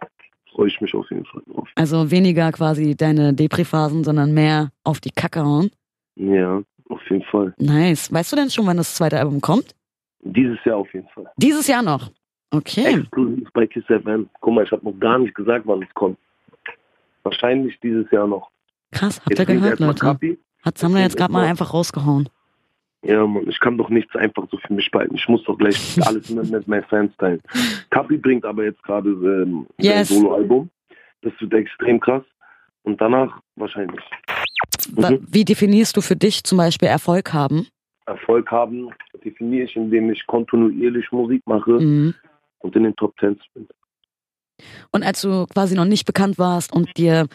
Freue 0.52 0.68
ich 0.68 0.80
mich 0.80 0.94
auf 0.94 1.10
jeden 1.10 1.24
Fall 1.26 1.42
drauf. 1.52 1.68
Also 1.74 2.10
weniger 2.10 2.52
quasi 2.52 2.96
deine 2.96 3.34
Depri-Phasen, 3.34 4.04
sondern 4.04 4.32
mehr 4.32 4.70
auf 4.84 5.00
die 5.00 5.10
Kacke 5.10 5.44
hauen. 5.44 5.70
Ja, 6.16 6.62
auf 6.88 7.00
jeden 7.10 7.24
Fall. 7.24 7.54
Nice. 7.58 8.12
Weißt 8.12 8.32
du 8.32 8.36
denn 8.36 8.50
schon, 8.50 8.66
wann 8.66 8.76
das 8.76 8.94
zweite 8.94 9.18
Album 9.18 9.40
kommt? 9.40 9.74
Dieses 10.20 10.64
Jahr 10.64 10.76
auf 10.76 10.92
jeden 10.94 11.08
Fall. 11.08 11.30
Dieses 11.36 11.66
Jahr 11.66 11.82
noch. 11.82 12.10
Okay. 12.50 13.00
Exklusiv 13.00 13.48
bei 13.52 13.66
Kiss 13.66 13.84
FM. 13.86 14.28
Guck 14.40 14.54
mal, 14.54 14.64
ich 14.64 14.70
habe 14.70 14.84
noch 14.84 14.98
gar 14.98 15.18
nicht 15.18 15.34
gesagt, 15.34 15.66
wann 15.66 15.82
es 15.82 15.92
kommt. 15.94 16.18
Wahrscheinlich 17.24 17.78
dieses 17.80 18.08
Jahr 18.10 18.28
noch. 18.28 18.50
Krass, 18.92 19.20
habt 19.24 19.36
ihr 19.38 19.44
gehört, 19.44 19.80
Leute? 19.80 20.00
Kapi. 20.00 20.38
Hat 20.62 20.78
Sammler 20.78 21.00
jetzt 21.00 21.16
gerade 21.16 21.32
mal 21.32 21.44
einfach 21.44 21.74
rausgehauen. 21.74 22.28
Ja, 23.04 23.26
Mann, 23.26 23.46
ich 23.48 23.58
kann 23.60 23.76
doch 23.78 23.88
nichts 23.90 24.14
einfach 24.16 24.46
so 24.50 24.56
für 24.58 24.72
mich 24.72 24.90
behalten. 24.90 25.14
Ich 25.16 25.28
muss 25.28 25.42
doch 25.44 25.58
gleich 25.58 25.98
alles 26.06 26.30
mit, 26.30 26.50
mit 26.50 26.66
meinen 26.68 26.84
Fans 26.84 27.14
teilen. 27.18 27.40
Kapi 27.90 28.16
bringt 28.16 28.44
aber 28.44 28.64
jetzt 28.64 28.82
gerade 28.82 29.10
ähm, 29.10 29.66
Yes. 29.80 30.08
sein 30.08 30.18
Soloalbum. 30.18 30.70
Das 31.22 31.32
wird 31.40 31.52
extrem 31.54 32.00
krass. 32.00 32.22
Und 32.82 33.00
danach 33.00 33.40
wahrscheinlich 33.56 34.00
Wa- 34.92 35.10
Mhm. 35.10 35.26
Wie 35.30 35.44
definierst 35.44 35.96
du 35.96 36.00
für 36.02 36.16
dich 36.16 36.44
zum 36.44 36.58
Beispiel 36.58 36.88
Erfolg 36.88 37.32
haben? 37.32 37.66
Erfolg 38.06 38.50
haben, 38.50 38.90
definiere 39.24 39.64
ich, 39.64 39.76
indem 39.76 40.10
ich 40.12 40.26
kontinuierlich 40.26 41.10
Musik 41.10 41.42
mache 41.46 41.72
Mhm. 41.80 42.14
und 42.58 42.76
in 42.76 42.82
den 42.84 42.94
Top 42.96 43.16
Tens 43.16 43.38
bin. 43.54 43.66
Und 44.92 45.02
als 45.02 45.22
du 45.22 45.46
quasi 45.46 45.74
noch 45.74 45.86
nicht 45.86 46.04
bekannt 46.04 46.38
warst 46.38 46.72
und 46.72 46.96
dir 46.98 47.26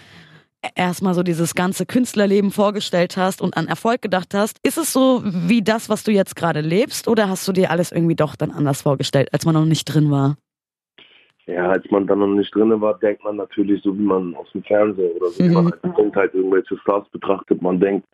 erstmal 0.75 1.13
so 1.13 1.23
dieses 1.23 1.55
ganze 1.55 1.85
Künstlerleben 1.85 2.51
vorgestellt 2.51 3.17
hast 3.17 3.41
und 3.41 3.55
an 3.55 3.67
Erfolg 3.67 4.01
gedacht 4.01 4.33
hast, 4.33 4.57
ist 4.65 4.77
es 4.77 4.91
so 4.91 5.21
wie 5.23 5.61
das, 5.61 5.89
was 5.89 6.03
du 6.03 6.11
jetzt 6.11 6.35
gerade 6.35 6.61
lebst 6.61 7.07
oder 7.07 7.29
hast 7.29 7.47
du 7.47 7.51
dir 7.53 7.71
alles 7.71 7.91
irgendwie 7.91 8.15
doch 8.15 8.35
dann 8.35 8.51
anders 8.51 8.81
vorgestellt, 8.81 9.29
als 9.33 9.45
man 9.45 9.55
noch 9.55 9.65
nicht 9.65 9.85
drin 9.85 10.11
war? 10.11 10.37
Ja, 11.45 11.69
als 11.69 11.89
man 11.89 12.05
dann 12.05 12.19
noch 12.19 12.27
nicht 12.27 12.53
drin 12.53 12.79
war, 12.79 12.99
denkt 12.99 13.23
man 13.23 13.37
natürlich 13.37 13.81
so, 13.81 13.97
wie 13.97 14.03
man 14.03 14.35
aus 14.35 14.51
dem 14.51 14.63
Fernsehen 14.63 15.11
oder 15.13 15.31
so, 15.31 15.39
wie 15.39 15.47
Mhm. 15.47 15.53
man 15.53 15.73
als 15.73 15.95
Kind 15.95 16.15
halt 16.15 16.33
irgendwelche 16.33 16.77
Stars 16.77 17.09
betrachtet. 17.09 17.61
Man 17.61 17.79
denkt, 17.79 18.07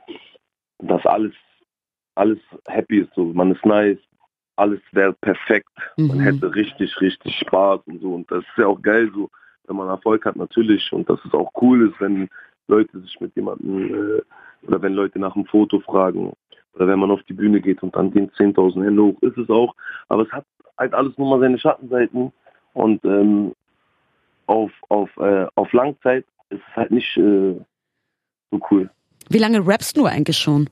dass 0.79 1.05
alles, 1.05 1.34
alles 2.15 2.39
happy 2.67 2.99
ist, 2.99 3.13
so, 3.13 3.25
man 3.25 3.51
ist 3.53 3.65
nice, 3.65 3.97
alles 4.55 4.79
wäre 4.93 5.12
perfekt, 5.13 5.67
man 5.97 6.19
Mhm. 6.19 6.21
hätte 6.21 6.55
richtig, 6.55 7.01
richtig 7.01 7.36
Spaß 7.39 7.81
und 7.88 8.01
so. 8.01 8.13
Und 8.15 8.31
das 8.31 8.39
ist 8.39 8.58
ja 8.58 8.67
auch 8.67 8.81
geil, 8.81 9.12
so, 9.13 9.29
wenn 9.67 9.75
man 9.75 9.89
Erfolg 9.89 10.25
hat 10.25 10.36
natürlich. 10.36 10.91
Und 10.91 11.10
dass 11.10 11.19
es 11.25 11.34
auch 11.34 11.51
cool 11.62 11.89
ist, 11.89 11.99
wenn 11.99 12.30
Leute 12.67 12.99
sich 13.01 13.19
mit 13.19 13.36
jemandem 13.36 13.93
äh, 13.93 14.21
oder 14.67 14.82
wenn 14.82 14.93
Leute 14.93 15.19
nach 15.19 15.36
einem 15.36 15.45
Foto 15.45 15.80
fragen 15.80 16.34
oder 16.73 16.88
wenn 16.88 16.99
man 16.99 17.12
auf 17.12 17.23
die 17.23 17.34
Bühne 17.34 17.62
geht 17.62 17.84
und 17.84 17.95
dann 17.95 18.12
gehen 18.12 18.32
10.000 18.32 18.84
Hände 18.84 19.04
hoch, 19.04 19.21
ist 19.21 19.38
es 19.38 19.49
auch. 19.49 19.75
Aber 20.10 20.23
es 20.23 20.32
hat 20.32 20.45
halt 20.78 20.93
alles 20.93 21.17
nur 21.17 21.30
mal 21.30 21.39
seine 21.39 21.58
Schattenseiten. 21.60 22.32
Und 22.73 23.04
ähm, 23.06 23.54
auf, 24.47 24.71
auf, 24.89 25.10
äh, 25.17 25.47
auf 25.56 25.71
Langzeit 25.73 26.25
ist 26.49 26.62
es 26.69 26.75
halt 26.75 26.91
nicht 26.91 27.17
äh, 27.17 27.56
so 28.51 28.60
cool. 28.71 28.89
Wie 29.30 29.38
lange 29.38 29.65
rappst 29.65 29.97
du 29.97 30.06
eigentlich 30.06 30.38
schon? 30.38 30.69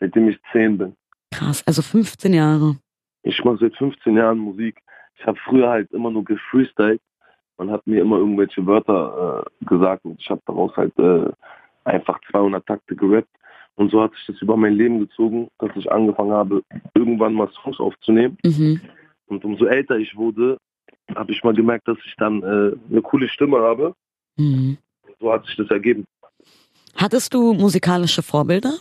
Seitdem 0.00 0.28
ich 0.28 0.38
10 0.52 0.78
bin. 0.78 0.96
Krass, 1.30 1.62
also 1.66 1.82
15 1.82 2.34
Jahre. 2.34 2.76
Ich 3.22 3.42
mache 3.44 3.58
seit 3.58 3.76
15 3.76 4.16
Jahren 4.16 4.38
Musik. 4.38 4.82
Ich 5.18 5.26
habe 5.26 5.38
früher 5.44 5.68
halt 5.68 5.90
immer 5.92 6.10
nur 6.10 6.24
gefreestylt. 6.24 7.00
Man 7.62 7.70
hat 7.70 7.86
mir 7.86 8.00
immer 8.00 8.18
irgendwelche 8.18 8.66
Wörter 8.66 9.44
äh, 9.46 9.64
gesagt 9.64 10.04
und 10.04 10.20
ich 10.20 10.28
habe 10.28 10.42
daraus 10.46 10.76
halt 10.76 10.98
äh, 10.98 11.30
einfach 11.84 12.18
200 12.32 12.66
Takte 12.66 12.96
gerappt. 12.96 13.28
Und 13.76 13.92
so 13.92 14.02
hat 14.02 14.12
sich 14.14 14.26
das 14.26 14.42
über 14.42 14.56
mein 14.56 14.74
Leben 14.74 14.98
gezogen, 14.98 15.46
dass 15.60 15.70
ich 15.76 15.90
angefangen 15.90 16.32
habe, 16.32 16.64
irgendwann 16.92 17.34
mal 17.34 17.48
Songs 17.52 17.78
aufzunehmen. 17.78 18.36
Mhm. 18.44 18.80
Und 19.26 19.44
umso 19.44 19.66
älter 19.66 19.96
ich 19.96 20.16
wurde, 20.16 20.58
habe 21.14 21.30
ich 21.30 21.44
mal 21.44 21.54
gemerkt, 21.54 21.86
dass 21.86 21.98
ich 22.04 22.16
dann 22.16 22.42
äh, 22.42 22.76
eine 22.90 23.00
coole 23.00 23.28
Stimme 23.28 23.58
habe. 23.58 23.94
Mhm. 24.36 24.78
So 25.20 25.32
hat 25.32 25.46
sich 25.46 25.54
das 25.54 25.70
ergeben. 25.70 26.04
Hattest 26.96 27.32
du 27.32 27.54
musikalische 27.54 28.24
Vorbilder? 28.24 28.74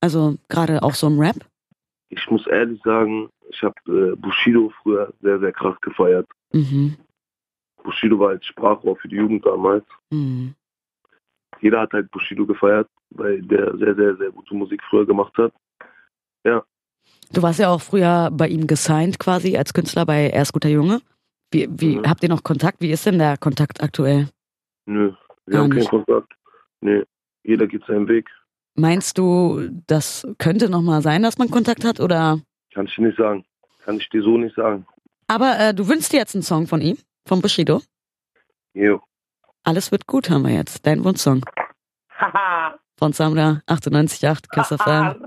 Also 0.00 0.36
gerade 0.48 0.82
auch 0.82 0.94
so 0.94 1.06
im 1.06 1.20
Rap? 1.20 1.36
Ich 2.08 2.30
muss 2.30 2.46
ehrlich 2.46 2.80
sagen, 2.82 3.28
ich 3.50 3.62
habe 3.62 3.74
äh, 3.88 4.16
Bushido 4.16 4.72
früher 4.82 5.12
sehr, 5.20 5.38
sehr 5.38 5.52
krass 5.52 5.78
gefeiert. 5.82 6.26
Mhm. 6.54 6.96
Bushido 7.82 8.18
war 8.18 8.30
als 8.30 8.44
Sprachrohr 8.46 8.96
für 8.96 9.08
die 9.08 9.16
Jugend 9.16 9.44
damals. 9.44 9.84
Mhm. 10.10 10.54
Jeder 11.60 11.80
hat 11.80 11.92
halt 11.92 12.10
Bushido 12.10 12.44
gefeiert, 12.46 12.88
weil 13.10 13.40
der 13.42 13.76
sehr, 13.76 13.94
sehr, 13.94 14.16
sehr 14.16 14.30
gute 14.30 14.54
Musik 14.54 14.82
früher 14.88 15.06
gemacht 15.06 15.36
hat. 15.38 15.52
Du 17.34 17.42
warst 17.42 17.58
ja 17.60 17.70
auch 17.70 17.80
früher 17.80 18.30
bei 18.30 18.46
ihm 18.48 18.66
gesigned 18.66 19.18
quasi 19.18 19.56
als 19.56 19.72
Künstler 19.72 20.04
bei 20.04 20.28
Er 20.28 20.42
ist 20.42 20.52
guter 20.52 20.68
Junge. 20.68 21.00
Wie, 21.50 21.66
wie 21.70 21.96
Mhm. 21.96 22.02
habt 22.08 22.22
ihr 22.22 22.28
noch 22.28 22.42
Kontakt? 22.42 22.80
Wie 22.80 22.90
ist 22.90 23.06
denn 23.06 23.18
der 23.18 23.38
Kontakt 23.38 23.82
aktuell? 23.82 24.28
Nö, 24.86 25.12
wir 25.46 25.52
Gar 25.52 25.62
haben 25.62 25.70
keinen 25.70 25.78
nicht. 25.78 25.88
Kontakt. 25.90 26.32
Nee, 26.82 27.04
jeder 27.42 27.66
geht 27.66 27.84
seinen 27.86 28.06
Weg. 28.08 28.28
Meinst 28.74 29.16
du, 29.16 29.68
das 29.86 30.26
könnte 30.38 30.68
noch 30.68 30.82
mal 30.82 31.00
sein, 31.00 31.22
dass 31.22 31.38
man 31.38 31.50
Kontakt 31.50 31.84
hat 31.84 32.00
oder? 32.00 32.40
Kann 32.74 32.86
ich 32.86 32.94
dir 32.96 33.02
nicht 33.06 33.16
sagen. 33.18 33.44
Kann 33.84 33.96
ich 33.96 34.08
dir 34.10 34.22
so 34.22 34.36
nicht 34.36 34.56
sagen. 34.56 34.86
Aber 35.28 35.58
äh, 35.58 35.72
du 35.74 35.88
wünschst 35.88 36.12
dir 36.12 36.18
jetzt 36.18 36.34
einen 36.34 36.42
Song 36.42 36.66
von 36.66 36.80
ihm, 36.82 36.98
von 37.26 37.40
Bushido. 37.40 37.80
Jo. 38.74 39.00
Alles 39.64 39.92
wird 39.92 40.06
gut, 40.06 40.30
haben 40.30 40.42
wir 40.42 40.54
jetzt. 40.54 40.86
Dein 40.86 41.04
Wunschsong. 41.04 41.44
Von 42.98 43.12
Samra 43.12 43.62
98.8 43.66 44.48
Kiss 44.50 44.68
FM. 44.68 45.24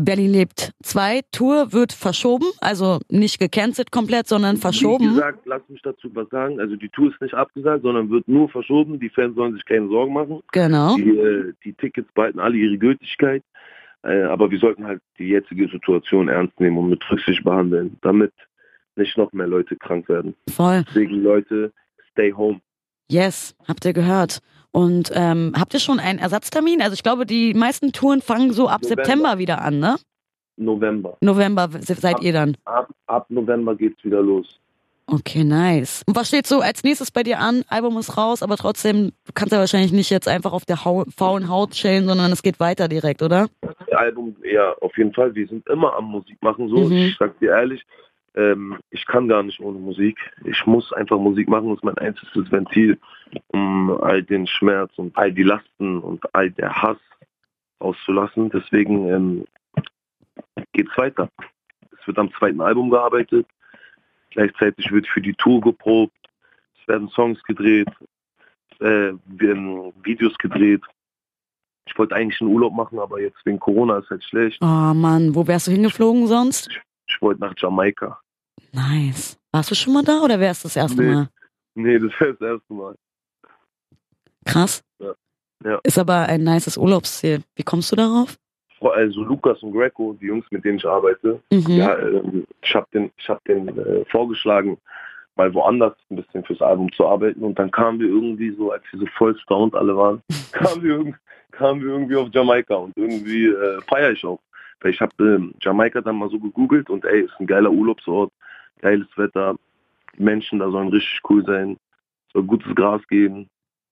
Berlin 0.00 0.32
lebt 0.32 0.72
2. 0.82 1.22
Tour 1.32 1.72
wird 1.72 1.92
verschoben, 1.92 2.46
also 2.60 2.98
nicht 3.08 3.38
gecancelt 3.38 3.90
komplett, 3.90 4.26
sondern 4.26 4.56
Wie 4.56 4.60
verschoben. 4.60 5.08
gesagt, 5.14 5.40
lass 5.46 5.62
mich 5.68 5.80
dazu 5.82 6.10
was 6.14 6.28
sagen. 6.28 6.60
Also 6.60 6.76
die 6.76 6.88
Tour 6.90 7.10
ist 7.10 7.20
nicht 7.20 7.34
abgesagt, 7.34 7.82
sondern 7.82 8.10
wird 8.10 8.28
nur 8.28 8.48
verschoben. 8.48 9.00
Die 9.00 9.08
Fans 9.08 9.34
sollen 9.34 9.54
sich 9.54 9.64
keine 9.64 9.88
Sorgen 9.88 10.12
machen. 10.12 10.42
Genau. 10.52 10.96
Die, 10.96 11.16
äh, 11.16 11.52
die 11.64 11.72
Tickets 11.72 12.10
behalten 12.12 12.38
alle 12.38 12.56
ihre 12.56 12.76
Gültigkeit. 12.76 13.42
Äh, 14.02 14.22
aber 14.22 14.50
wir 14.50 14.58
sollten 14.58 14.84
halt 14.86 15.00
die 15.18 15.28
jetzige 15.28 15.68
Situation 15.68 16.28
ernst 16.28 16.58
nehmen 16.60 16.76
und 16.78 16.90
mit 16.90 17.10
Rücksicht 17.10 17.42
behandeln, 17.42 17.96
damit 18.02 18.32
nicht 18.98 19.16
noch 19.16 19.32
mehr 19.32 19.46
Leute 19.46 19.76
krank 19.76 20.08
werden. 20.08 20.34
Voll. 20.54 20.84
Deswegen 20.88 21.22
Leute, 21.22 21.72
stay 22.12 22.32
home. 22.32 22.60
Yes, 23.10 23.54
habt 23.66 23.84
ihr 23.86 23.92
gehört. 23.94 24.40
Und 24.70 25.10
ähm, 25.14 25.54
habt 25.58 25.72
ihr 25.72 25.80
schon 25.80 25.98
einen 25.98 26.18
Ersatztermin? 26.18 26.82
Also 26.82 26.92
ich 26.92 27.02
glaube, 27.02 27.24
die 27.24 27.54
meisten 27.54 27.92
Touren 27.92 28.20
fangen 28.20 28.52
so 28.52 28.68
ab 28.68 28.82
November. 28.82 29.02
September 29.04 29.38
wieder 29.38 29.62
an, 29.62 29.78
ne? 29.80 29.96
November. 30.56 31.16
November 31.22 31.68
se- 31.80 31.94
seid 31.94 32.20
ihr 32.22 32.32
dann. 32.32 32.56
Ab, 32.64 32.90
ab 33.06 33.26
November 33.30 33.74
geht's 33.76 34.02
wieder 34.04 34.20
los. 34.20 34.60
Okay, 35.06 35.42
nice. 35.42 36.02
Und 36.06 36.16
was 36.16 36.28
steht 36.28 36.46
so 36.46 36.60
als 36.60 36.84
nächstes 36.84 37.10
bei 37.10 37.22
dir 37.22 37.38
an? 37.38 37.64
Album 37.68 37.96
ist 37.96 38.18
raus, 38.18 38.42
aber 38.42 38.58
trotzdem, 38.58 39.12
du 39.24 39.32
kannst 39.32 39.52
ja 39.52 39.58
wahrscheinlich 39.58 39.92
nicht 39.92 40.10
jetzt 40.10 40.28
einfach 40.28 40.52
auf 40.52 40.66
der 40.66 40.84
Hau 40.84 41.04
faulen 41.16 41.48
Haut 41.48 41.70
chillen, 41.70 42.06
sondern 42.06 42.30
es 42.30 42.42
geht 42.42 42.60
weiter 42.60 42.88
direkt, 42.88 43.22
oder? 43.22 43.46
Album, 43.92 44.36
ja, 44.44 44.74
auf 44.82 44.94
jeden 44.98 45.14
Fall. 45.14 45.34
Wir 45.34 45.48
sind 45.48 45.66
immer 45.68 45.94
am 45.96 46.04
Musik 46.10 46.36
machen. 46.42 46.68
So, 46.68 46.76
Mhm. 46.88 46.92
ich 46.92 47.16
sag 47.18 47.38
dir 47.38 47.52
ehrlich, 47.52 47.82
ähm, 48.34 48.78
ich 48.90 49.06
kann 49.06 49.28
gar 49.28 49.42
nicht 49.42 49.60
ohne 49.60 49.78
Musik. 49.78 50.18
Ich 50.44 50.66
muss 50.66 50.92
einfach 50.92 51.18
Musik 51.18 51.48
machen. 51.48 51.68
Das 51.70 51.78
ist 51.78 51.84
mein 51.84 51.98
einziges 51.98 52.50
Ventil, 52.50 52.98
um 53.48 53.90
all 54.02 54.22
den 54.22 54.46
Schmerz 54.46 54.92
und 54.96 55.16
all 55.16 55.32
die 55.32 55.42
Lasten 55.42 55.98
und 55.98 56.22
all 56.34 56.50
der 56.50 56.82
Hass 56.82 56.98
auszulassen. 57.78 58.50
Deswegen 58.50 59.08
ähm, 59.08 59.44
geht's 60.72 60.96
weiter. 60.96 61.28
Es 61.98 62.06
wird 62.06 62.18
am 62.18 62.32
zweiten 62.34 62.60
Album 62.60 62.90
gearbeitet. 62.90 63.46
Gleichzeitig 64.30 64.90
wird 64.92 65.06
für 65.06 65.20
die 65.20 65.34
Tour 65.34 65.60
geprobt. 65.60 66.14
Es 66.80 66.88
werden 66.88 67.08
Songs 67.08 67.42
gedreht, 67.44 67.88
äh, 68.80 69.12
werden 69.26 69.92
Videos 70.02 70.36
gedreht. 70.38 70.82
Ich 71.86 71.98
wollte 71.98 72.14
eigentlich 72.14 72.40
einen 72.40 72.50
Urlaub 72.50 72.74
machen, 72.74 72.98
aber 72.98 73.20
jetzt 73.20 73.38
wegen 73.44 73.58
Corona 73.58 73.98
ist 73.98 74.10
halt 74.10 74.22
schlecht. 74.22 74.58
Oh 74.60 74.94
Mann, 74.94 75.34
wo 75.34 75.46
wärst 75.46 75.66
du 75.66 75.70
hingeflogen 75.70 76.26
sonst? 76.26 76.68
Ich 76.70 76.87
wollte 77.20 77.40
nach 77.40 77.54
Jamaika. 77.56 78.20
Nice. 78.72 79.38
Warst 79.52 79.70
du 79.70 79.74
schon 79.74 79.94
mal 79.94 80.02
da 80.04 80.20
oder 80.22 80.38
wärst 80.40 80.64
das 80.64 80.76
erste 80.76 81.02
Nee. 81.02 81.14
Mal? 81.14 81.28
Nee, 81.74 81.98
das 81.98 82.10
wäre 82.20 82.34
das 82.34 82.40
erste 82.40 82.72
Mal. 82.74 82.94
Krass. 84.44 84.82
Ja. 84.98 85.12
Ja. 85.64 85.80
Ist 85.82 85.98
aber 85.98 86.26
ein 86.28 86.44
nices 86.44 86.76
Urlaubsziel. 86.76 87.42
Wie 87.56 87.62
kommst 87.62 87.90
du 87.92 87.96
darauf? 87.96 88.36
Also 88.80 89.22
Lukas 89.24 89.60
und 89.62 89.72
Greco, 89.72 90.12
die 90.20 90.26
Jungs, 90.26 90.46
mit 90.50 90.64
denen 90.64 90.78
ich 90.78 90.86
arbeite, 90.86 91.40
Mhm. 91.50 91.66
ja, 91.68 91.98
ähm, 91.98 92.46
ich 92.62 92.74
habe 92.74 92.86
den, 92.94 93.10
ich 93.16 93.28
hab 93.28 93.42
den 93.44 93.66
äh, 93.76 94.04
vorgeschlagen, 94.04 94.78
mal 95.34 95.52
woanders 95.52 95.94
ein 96.10 96.16
bisschen 96.16 96.44
fürs 96.44 96.60
Album 96.62 96.90
zu 96.92 97.04
arbeiten. 97.06 97.42
Und 97.42 97.58
dann 97.58 97.70
kamen 97.72 97.98
wir 97.98 98.06
irgendwie 98.08 98.50
so, 98.52 98.70
als 98.70 98.84
wir 98.92 99.00
so 99.00 99.06
voll 99.16 99.36
stoned 99.38 99.74
alle 99.74 99.96
waren, 99.96 100.22
kamen 100.52 100.82
wir, 100.82 101.14
kamen 101.50 101.80
wir 101.80 101.88
irgendwie 101.88 102.16
auf 102.16 102.28
Jamaika. 102.32 102.76
Und 102.76 102.96
irgendwie 102.96 103.46
äh, 103.46 103.80
feiere 103.88 104.12
ich 104.12 104.24
auch. 104.24 104.38
Weil 104.80 104.92
ich 104.92 105.00
habe 105.00 105.12
ähm, 105.20 105.54
Jamaika 105.60 106.00
dann 106.00 106.16
mal 106.16 106.30
so 106.30 106.38
gegoogelt 106.38 106.90
und 106.90 107.04
ey, 107.04 107.22
ist 107.22 107.34
ein 107.38 107.46
geiler 107.46 107.70
Urlaubsort, 107.70 108.32
geiles 108.80 109.08
Wetter, 109.16 109.56
die 110.16 110.22
Menschen 110.22 110.58
da 110.58 110.70
sollen 110.70 110.88
richtig 110.88 111.20
cool 111.28 111.44
sein, 111.44 111.76
soll 112.32 112.44
gutes 112.44 112.74
Gras 112.74 113.02
geben. 113.08 113.48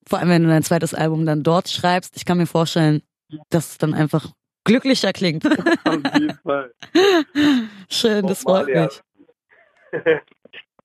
Vor 0.08 0.20
allem, 0.20 0.28
wenn 0.28 0.42
du 0.44 0.48
dein 0.48 0.62
zweites 0.62 0.94
Album 0.94 1.26
dann 1.26 1.42
dort 1.42 1.68
schreibst. 1.68 2.16
Ich 2.16 2.24
kann 2.24 2.38
mir 2.38 2.46
vorstellen, 2.46 3.02
dass 3.50 3.72
es 3.72 3.78
dann 3.78 3.92
einfach 3.92 4.32
glücklicher 4.64 5.12
klingt. 5.12 5.44
Auf 5.84 6.14
jeden 6.14 6.38
Fall. 6.44 6.72
Schön, 7.90 8.26
das 8.26 8.42
freut 8.42 8.68
mich. 8.68 9.02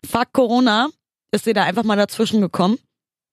Fuck 0.06 0.34
Corona. 0.34 0.88
Ist 1.32 1.46
dir 1.46 1.54
da 1.54 1.64
einfach 1.64 1.84
mal 1.84 1.96
dazwischen 1.96 2.42
gekommen? 2.42 2.78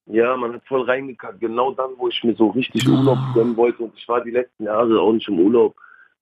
Ja, 0.06 0.36
man 0.36 0.54
hat 0.54 0.66
voll 0.66 0.82
reingekackt. 0.82 1.40
Genau 1.40 1.72
dann, 1.72 1.90
wo 1.96 2.08
ich 2.08 2.22
mir 2.24 2.34
so 2.34 2.48
richtig. 2.48 2.88
Urlaub 2.88 3.18
gönnen 3.34 3.56
wollte. 3.56 3.82
Und 3.82 3.94
ich 3.96 4.08
war 4.08 4.22
die 4.22 4.30
letzten 4.30 4.64
Jahre 4.64 5.00
auch 5.00 5.12
nicht 5.12 5.28
im 5.28 5.38
Urlaub. 5.38 5.76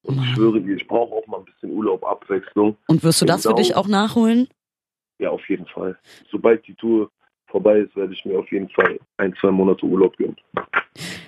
Und 0.07 0.23
ich 0.23 0.35
schwöre 0.35 0.61
dir, 0.61 0.77
ich 0.77 0.87
brauche 0.87 1.15
auch 1.15 1.27
mal 1.27 1.39
ein 1.39 1.45
bisschen 1.45 1.71
Urlaub, 1.73 2.05
Abwechslung. 2.05 2.77
Und 2.89 3.03
wirst 3.03 3.21
du 3.23 3.27
das 3.27 3.43
für 3.45 3.55
dich 3.55 3.75
auch 3.75 3.89
nachholen? 3.89 4.49
Ja, 5.19 5.31
auf 5.31 5.47
jeden 5.49 5.67
Fall. 5.67 5.99
Sobald 6.31 6.67
die 6.67 6.75
Tour 6.75 7.11
vorbei 7.49 7.79
ist, 7.81 7.97
werde 7.97 8.13
ich 8.13 8.25
mir 8.25 8.39
auf 8.39 8.51
jeden 8.53 8.69
Fall 8.71 8.99
ein, 9.17 9.35
zwei 9.41 9.51
Monate 9.51 9.85
Urlaub 9.87 10.17
gönnen. 10.17 10.37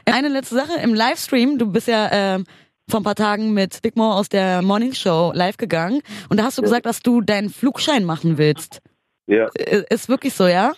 Eine 0.06 0.28
letzte 0.28 0.54
Sache 0.54 0.80
im 0.82 0.94
Livestream. 0.94 1.58
Du 1.58 1.70
bist 1.70 1.88
ja 1.88 2.08
ähm, 2.12 2.44
vor 2.90 3.00
ein 3.00 3.04
paar 3.04 3.14
Tagen 3.14 3.52
mit 3.52 3.80
Big 3.82 3.96
Mo 3.96 4.12
aus 4.12 4.28
der 4.28 4.62
Morning 4.62 4.92
Show 4.94 5.32
live 5.34 5.56
gegangen 5.56 6.00
und 6.30 6.38
da 6.38 6.44
hast 6.44 6.58
du 6.58 6.62
gesagt, 6.62 6.86
dass 6.86 7.00
du 7.00 7.20
deinen 7.20 7.50
Flugschein 7.50 8.04
machen 8.04 8.38
willst. 8.38 8.80
Ja, 9.26 9.48
I- 9.58 9.84
Ist 9.90 10.08
wirklich 10.08 10.32
so, 10.34 10.46
ja? 10.46 10.72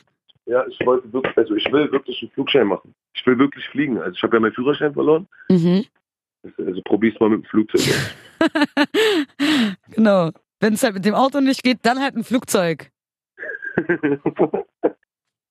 ja, 0.46 0.64
ich 0.66 0.78
wollte 0.84 1.12
wirklich, 1.12 1.36
also 1.36 1.54
ich 1.54 1.70
will 1.72 1.90
wirklich 1.92 2.20
einen 2.22 2.30
Flugschein 2.32 2.66
machen. 2.66 2.94
Ich 3.14 3.24
will 3.26 3.38
wirklich 3.38 3.64
fliegen. 3.68 3.98
Also 3.98 4.12
ich 4.16 4.22
habe 4.22 4.36
ja 4.36 4.40
meinen 4.40 4.52
Führerschein 4.54 4.92
verloren. 4.92 5.28
Mhm. 5.48 5.84
Also 6.42 6.80
probier's 6.84 7.18
mal 7.20 7.30
mit 7.30 7.44
dem 7.44 7.48
Flugzeug. 7.48 7.82
genau. 9.90 10.30
Wenn 10.60 10.74
es 10.74 10.82
halt 10.82 10.94
mit 10.94 11.04
dem 11.04 11.14
Auto 11.14 11.40
nicht 11.40 11.62
geht, 11.62 11.78
dann 11.82 12.00
halt 12.00 12.16
ein 12.16 12.24
Flugzeug. 12.24 12.90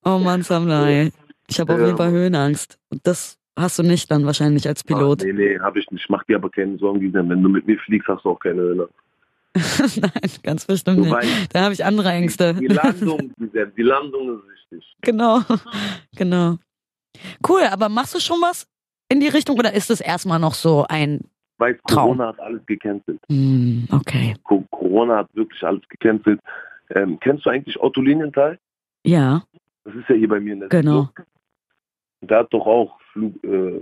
Oh 0.05 0.17
Mann, 0.17 0.43
Samlai. 0.43 1.11
Ich 1.49 1.59
habe 1.59 1.73
auf 1.73 1.79
jeden 1.81 1.97
Fall 1.97 2.11
Höhenangst. 2.11 2.79
Und 2.89 3.05
das 3.05 3.37
hast 3.57 3.79
du 3.79 3.83
nicht 3.83 4.09
dann 4.09 4.25
wahrscheinlich 4.25 4.67
als 4.67 4.83
Pilot. 4.83 5.23
Ah, 5.23 5.25
nee, 5.25 5.33
nee, 5.33 5.59
habe 5.59 5.79
ich 5.79 5.91
nicht. 5.91 6.09
Mach 6.09 6.23
dir 6.23 6.37
aber 6.37 6.49
keine 6.49 6.77
Sorgen. 6.77 7.13
Wenn 7.13 7.43
du 7.43 7.49
mit 7.49 7.67
mir 7.67 7.77
fliegst, 7.79 8.07
hast 8.07 8.23
du 8.23 8.29
auch 8.29 8.39
keine 8.39 8.61
Höhe. 8.61 8.89
Nein, 9.55 10.31
ganz 10.43 10.65
bestimmt 10.65 10.99
nicht. 11.01 11.53
Da 11.53 11.63
habe 11.63 11.73
ich 11.73 11.83
andere 11.83 12.09
Ängste. 12.09 12.53
die 12.53 12.67
Landung, 12.67 13.33
Gisem, 13.37 13.73
die 13.75 13.81
Landung 13.81 14.39
ist 14.39 14.71
wichtig. 14.71 14.95
Genau, 15.01 15.41
genau. 16.15 16.57
Cool, 17.47 17.63
aber 17.69 17.89
machst 17.89 18.15
du 18.15 18.19
schon 18.19 18.39
was 18.41 18.67
in 19.09 19.19
die 19.19 19.27
Richtung 19.27 19.57
oder 19.57 19.73
ist 19.73 19.89
es 19.89 20.01
erstmal 20.01 20.39
noch 20.39 20.53
so 20.53 20.85
ein, 20.87 21.21
Weißt, 21.57 21.79
Traum. 21.87 22.17
Corona 22.17 22.27
hat 22.29 22.39
alles 22.39 22.65
gecancelt. 22.65 23.19
hm, 23.27 23.87
okay, 23.91 24.35
Co- 24.43 24.63
Corona 24.71 25.17
hat 25.17 25.35
wirklich 25.35 25.61
alles 25.63 25.81
gecancelt. 25.89 26.39
Ähm, 26.91 27.19
kennst 27.19 27.45
du 27.45 27.49
eigentlich 27.49 27.79
Otto 27.81 28.01
Lilienthal? 28.01 28.57
ja, 29.05 29.43
Das 29.83 29.93
ist 29.95 30.07
ja 30.09 30.15
hier 30.15 30.27
bei 30.29 30.39
mir 30.39 30.53
in 30.53 30.59
der 30.61 30.69
Genau. 30.69 31.01
Siedlung. 31.07 31.27
Der 32.21 32.37
hat 32.39 32.53
doch 32.53 32.65
auch 32.65 32.99
Flug, 33.11 33.43
äh, 33.43 33.81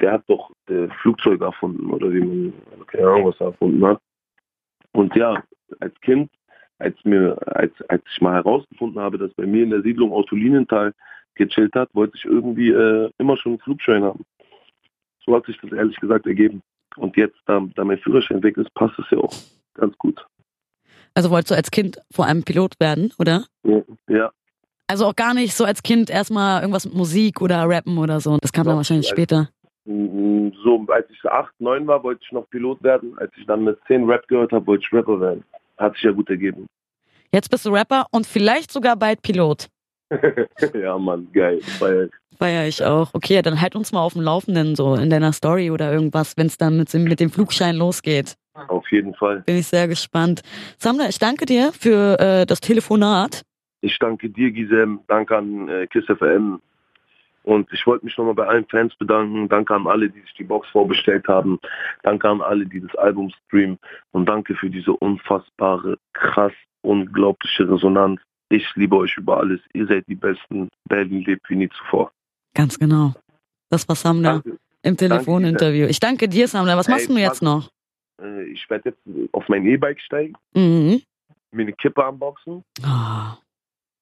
der 0.00 0.12
hat 0.12 0.24
doch 0.28 0.50
äh, 0.68 0.88
Flugzeuge 1.02 1.44
erfunden 1.44 1.90
oder 1.90 2.12
wie 2.12 2.20
man, 2.20 2.52
keine 2.86 3.08
Ahnung, 3.08 3.26
was 3.26 3.40
er 3.40 3.46
erfunden 3.48 3.84
hat. 3.86 4.00
Und 4.92 5.14
ja, 5.16 5.42
als 5.80 5.94
Kind, 6.00 6.30
als 6.78 6.96
mir, 7.04 7.36
als, 7.46 7.72
als 7.88 8.02
ich 8.12 8.20
mal 8.20 8.34
herausgefunden 8.34 9.00
habe, 9.00 9.18
dass 9.18 9.32
bei 9.34 9.46
mir 9.46 9.62
in 9.64 9.70
der 9.70 9.82
Siedlung 9.82 10.12
Otto 10.12 10.34
Lilienthal 10.36 10.92
gechillt 11.34 11.74
hat, 11.74 11.88
wollte 11.94 12.16
ich 12.16 12.24
irgendwie 12.24 12.70
äh, 12.70 13.10
immer 13.18 13.36
schon 13.36 13.52
einen 13.52 13.60
Flugschein 13.60 14.02
haben. 14.04 14.24
So 15.26 15.34
hat 15.36 15.46
sich 15.46 15.58
das 15.60 15.72
ehrlich 15.72 15.96
gesagt 15.96 16.26
ergeben. 16.26 16.62
Und 16.96 17.16
jetzt, 17.16 17.36
da, 17.46 17.60
da 17.74 17.84
mein 17.84 17.98
Führerschein 17.98 18.42
weg 18.42 18.56
ist, 18.56 18.72
passt 18.74 18.98
es 18.98 19.04
ja 19.10 19.18
auch 19.18 19.32
ganz 19.74 19.96
gut. 19.98 20.24
also 21.14 21.30
wolltest 21.30 21.50
du 21.50 21.54
als 21.56 21.70
Kind 21.70 21.98
vor 22.10 22.26
allem 22.26 22.42
Pilot 22.44 22.74
werden, 22.80 23.12
oder? 23.18 23.44
Ja, 23.64 23.82
ja. 24.08 24.30
Also 24.88 25.04
auch 25.06 25.16
gar 25.16 25.34
nicht 25.34 25.52
so 25.54 25.64
als 25.64 25.82
Kind 25.82 26.08
erstmal 26.10 26.60
irgendwas 26.62 26.84
mit 26.86 26.94
Musik 26.94 27.40
oder 27.42 27.68
Rappen 27.68 27.98
oder 27.98 28.20
so. 28.20 28.38
Das 28.40 28.52
kam 28.52 28.64
dann 28.64 28.74
Doch, 28.74 28.76
wahrscheinlich 28.78 29.06
als- 29.10 29.18
später. 29.18 29.50
Mm, 29.84 30.50
So, 30.64 30.84
als 30.88 31.10
ich 31.10 31.22
acht, 31.24 31.52
neun 31.60 31.86
war, 31.86 32.02
wollte 32.02 32.22
ich 32.24 32.32
noch 32.32 32.48
Pilot 32.50 32.82
werden. 32.82 33.18
Als 33.18 33.32
ich 33.36 33.46
dann 33.46 33.64
mit 33.64 33.78
zehn 33.86 34.04
Rap 34.08 34.26
gehört 34.28 34.52
habe, 34.52 34.66
wollte 34.66 34.84
ich 34.86 34.92
Rapper 34.92 35.20
werden. 35.20 35.44
Hat 35.76 35.94
sich 35.94 36.04
ja 36.04 36.12
gut 36.12 36.30
ergeben. 36.30 36.66
Jetzt 37.32 37.50
bist 37.50 37.66
du 37.66 37.70
Rapper 37.70 38.06
und 38.12 38.26
vielleicht 38.26 38.70
sogar 38.72 38.96
bald 38.96 39.20
Pilot. 39.22 39.66
ja, 40.74 40.96
Mann, 40.98 41.28
geil. 41.32 41.60
Weil, 41.80 42.10
Feier 42.36 42.66
ich 42.66 42.84
auch. 42.84 43.10
Okay, 43.12 43.42
dann 43.42 43.60
halt 43.60 43.76
uns 43.76 43.92
mal 43.92 44.00
auf 44.00 44.12
dem 44.12 44.22
Laufenden, 44.22 44.76
so 44.76 44.94
in 44.94 45.10
deiner 45.10 45.32
Story 45.32 45.70
oder 45.70 45.92
irgendwas, 45.92 46.36
wenn 46.36 46.46
es 46.46 46.56
dann 46.56 46.76
mit, 46.76 46.92
mit 46.94 47.20
dem 47.20 47.30
Flugschein 47.30 47.76
losgeht. 47.76 48.36
auf 48.68 48.90
jeden 48.90 49.14
Fall. 49.14 49.40
Bin 49.40 49.56
ich 49.56 49.66
sehr 49.66 49.88
gespannt. 49.88 50.42
Samra, 50.78 51.08
ich 51.08 51.18
danke 51.18 51.46
dir 51.46 51.72
für 51.72 52.18
äh, 52.18 52.46
das 52.46 52.60
Telefonat. 52.60 53.42
Ich 53.80 53.98
danke 53.98 54.30
dir, 54.30 54.50
Gisem. 54.50 55.00
Danke 55.06 55.36
an 55.36 55.68
äh, 55.68 55.86
KISS 55.86 56.06
FM. 56.06 56.60
Und 57.46 57.72
ich 57.72 57.86
wollte 57.86 58.04
mich 58.04 58.18
nochmal 58.18 58.34
bei 58.34 58.46
allen 58.46 58.66
Fans 58.66 58.92
bedanken. 58.96 59.48
Danke 59.48 59.72
an 59.72 59.86
alle, 59.86 60.10
die 60.10 60.20
sich 60.20 60.34
die 60.34 60.44
Box 60.44 60.68
vorbestellt 60.70 61.28
haben. 61.28 61.60
Danke 62.02 62.28
an 62.28 62.40
alle, 62.40 62.66
die 62.66 62.80
das 62.80 62.94
Album 62.96 63.30
streamen. 63.46 63.78
Und 64.10 64.28
danke 64.28 64.56
für 64.56 64.68
diese 64.68 64.92
unfassbare, 64.92 65.96
krass, 66.12 66.52
unglaubliche 66.82 67.70
Resonanz. 67.70 68.20
Ich 68.48 68.66
liebe 68.74 68.96
euch 68.96 69.16
über 69.16 69.38
alles. 69.38 69.60
Ihr 69.74 69.86
seid 69.86 70.08
die 70.08 70.16
Besten. 70.16 70.68
Berlin 70.88 71.22
lebt 71.22 71.48
wie 71.48 71.54
nie 71.54 71.68
zuvor. 71.68 72.10
Ganz 72.56 72.78
genau. 72.78 73.14
Das 73.70 73.88
war 73.88 73.94
Samra 73.96 74.32
Danke. 74.42 74.58
im 74.82 74.96
Telefoninterview. 74.96 75.86
Ich 75.86 76.00
danke 76.00 76.28
dir, 76.28 76.48
Samra. 76.48 76.76
Was 76.76 76.88
Ey, 76.88 76.94
machst 76.94 77.08
du 77.08 77.16
jetzt 77.16 77.42
noch? 77.42 77.70
Äh, 78.20 78.44
ich 78.44 78.68
werde 78.70 78.90
jetzt 78.90 79.00
auf 79.32 79.48
mein 79.48 79.66
E-Bike 79.66 80.00
steigen, 80.00 80.34
Mhm. 80.54 81.02
mir 81.52 81.62
eine 81.62 81.72
Kippe 81.74 82.04
anboxen, 82.04 82.62
Oh. 82.82 83.36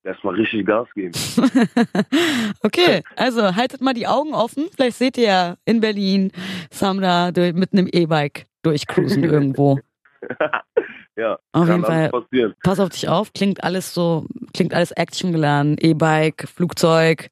erstmal 0.04 0.34
richtig 0.34 0.66
Gas 0.66 0.86
geben. 0.94 1.12
okay, 2.62 3.02
also 3.16 3.54
haltet 3.56 3.80
mal 3.80 3.94
die 3.94 4.06
Augen 4.06 4.34
offen. 4.34 4.68
Vielleicht 4.74 4.98
seht 4.98 5.16
ihr 5.18 5.24
ja 5.24 5.56
in 5.64 5.80
Berlin 5.80 6.30
Samra 6.70 7.32
mit 7.36 7.72
einem 7.72 7.88
E-Bike 7.90 8.46
durchcruisen 8.62 9.24
irgendwo. 9.34 9.78
ja, 11.16 11.34
Auf 11.52 11.66
kann 11.66 11.68
jeden 11.68 11.84
Fall. 11.84 12.10
passieren. 12.10 12.54
Pass 12.62 12.80
auf 12.80 12.90
dich 12.90 13.08
auf, 13.08 13.32
klingt 13.32 13.64
alles 13.64 13.92
so, 13.94 14.26
klingt 14.52 14.74
alles 14.74 14.92
actiongeladen. 14.92 15.76
E-Bike, 15.80 16.46
Flugzeug. 16.48 17.28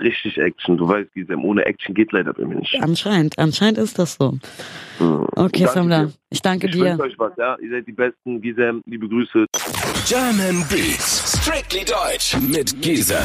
Richtig 0.00 0.38
Action. 0.38 0.76
Du 0.76 0.88
weißt, 0.88 1.12
Gisem, 1.14 1.44
ohne 1.44 1.64
Action 1.66 1.94
geht 1.94 2.12
leider 2.12 2.32
bei 2.32 2.44
mir 2.44 2.56
nicht. 2.56 2.76
Anscheinend, 2.82 3.38
anscheinend 3.38 3.78
ist 3.78 3.98
das 3.98 4.14
so. 4.14 4.32
Mhm. 4.98 5.26
Okay, 5.36 5.66
dir. 5.72 6.12
ich 6.30 6.42
danke 6.42 6.66
Ich 6.66 6.72
dir. 6.72 6.84
wünsche 6.84 7.02
euch 7.02 7.18
was, 7.18 7.32
ja. 7.36 7.56
Ihr 7.60 7.70
seid 7.70 7.86
die 7.86 7.92
Besten. 7.92 8.40
Gisem, 8.40 8.82
liebe 8.86 9.08
Grüße. 9.08 9.46
German 10.06 10.64
Beats. 10.68 11.38
Strictly 11.40 11.84
Deutsch 11.84 12.36
mit 12.40 12.80
Gisem. 12.82 13.24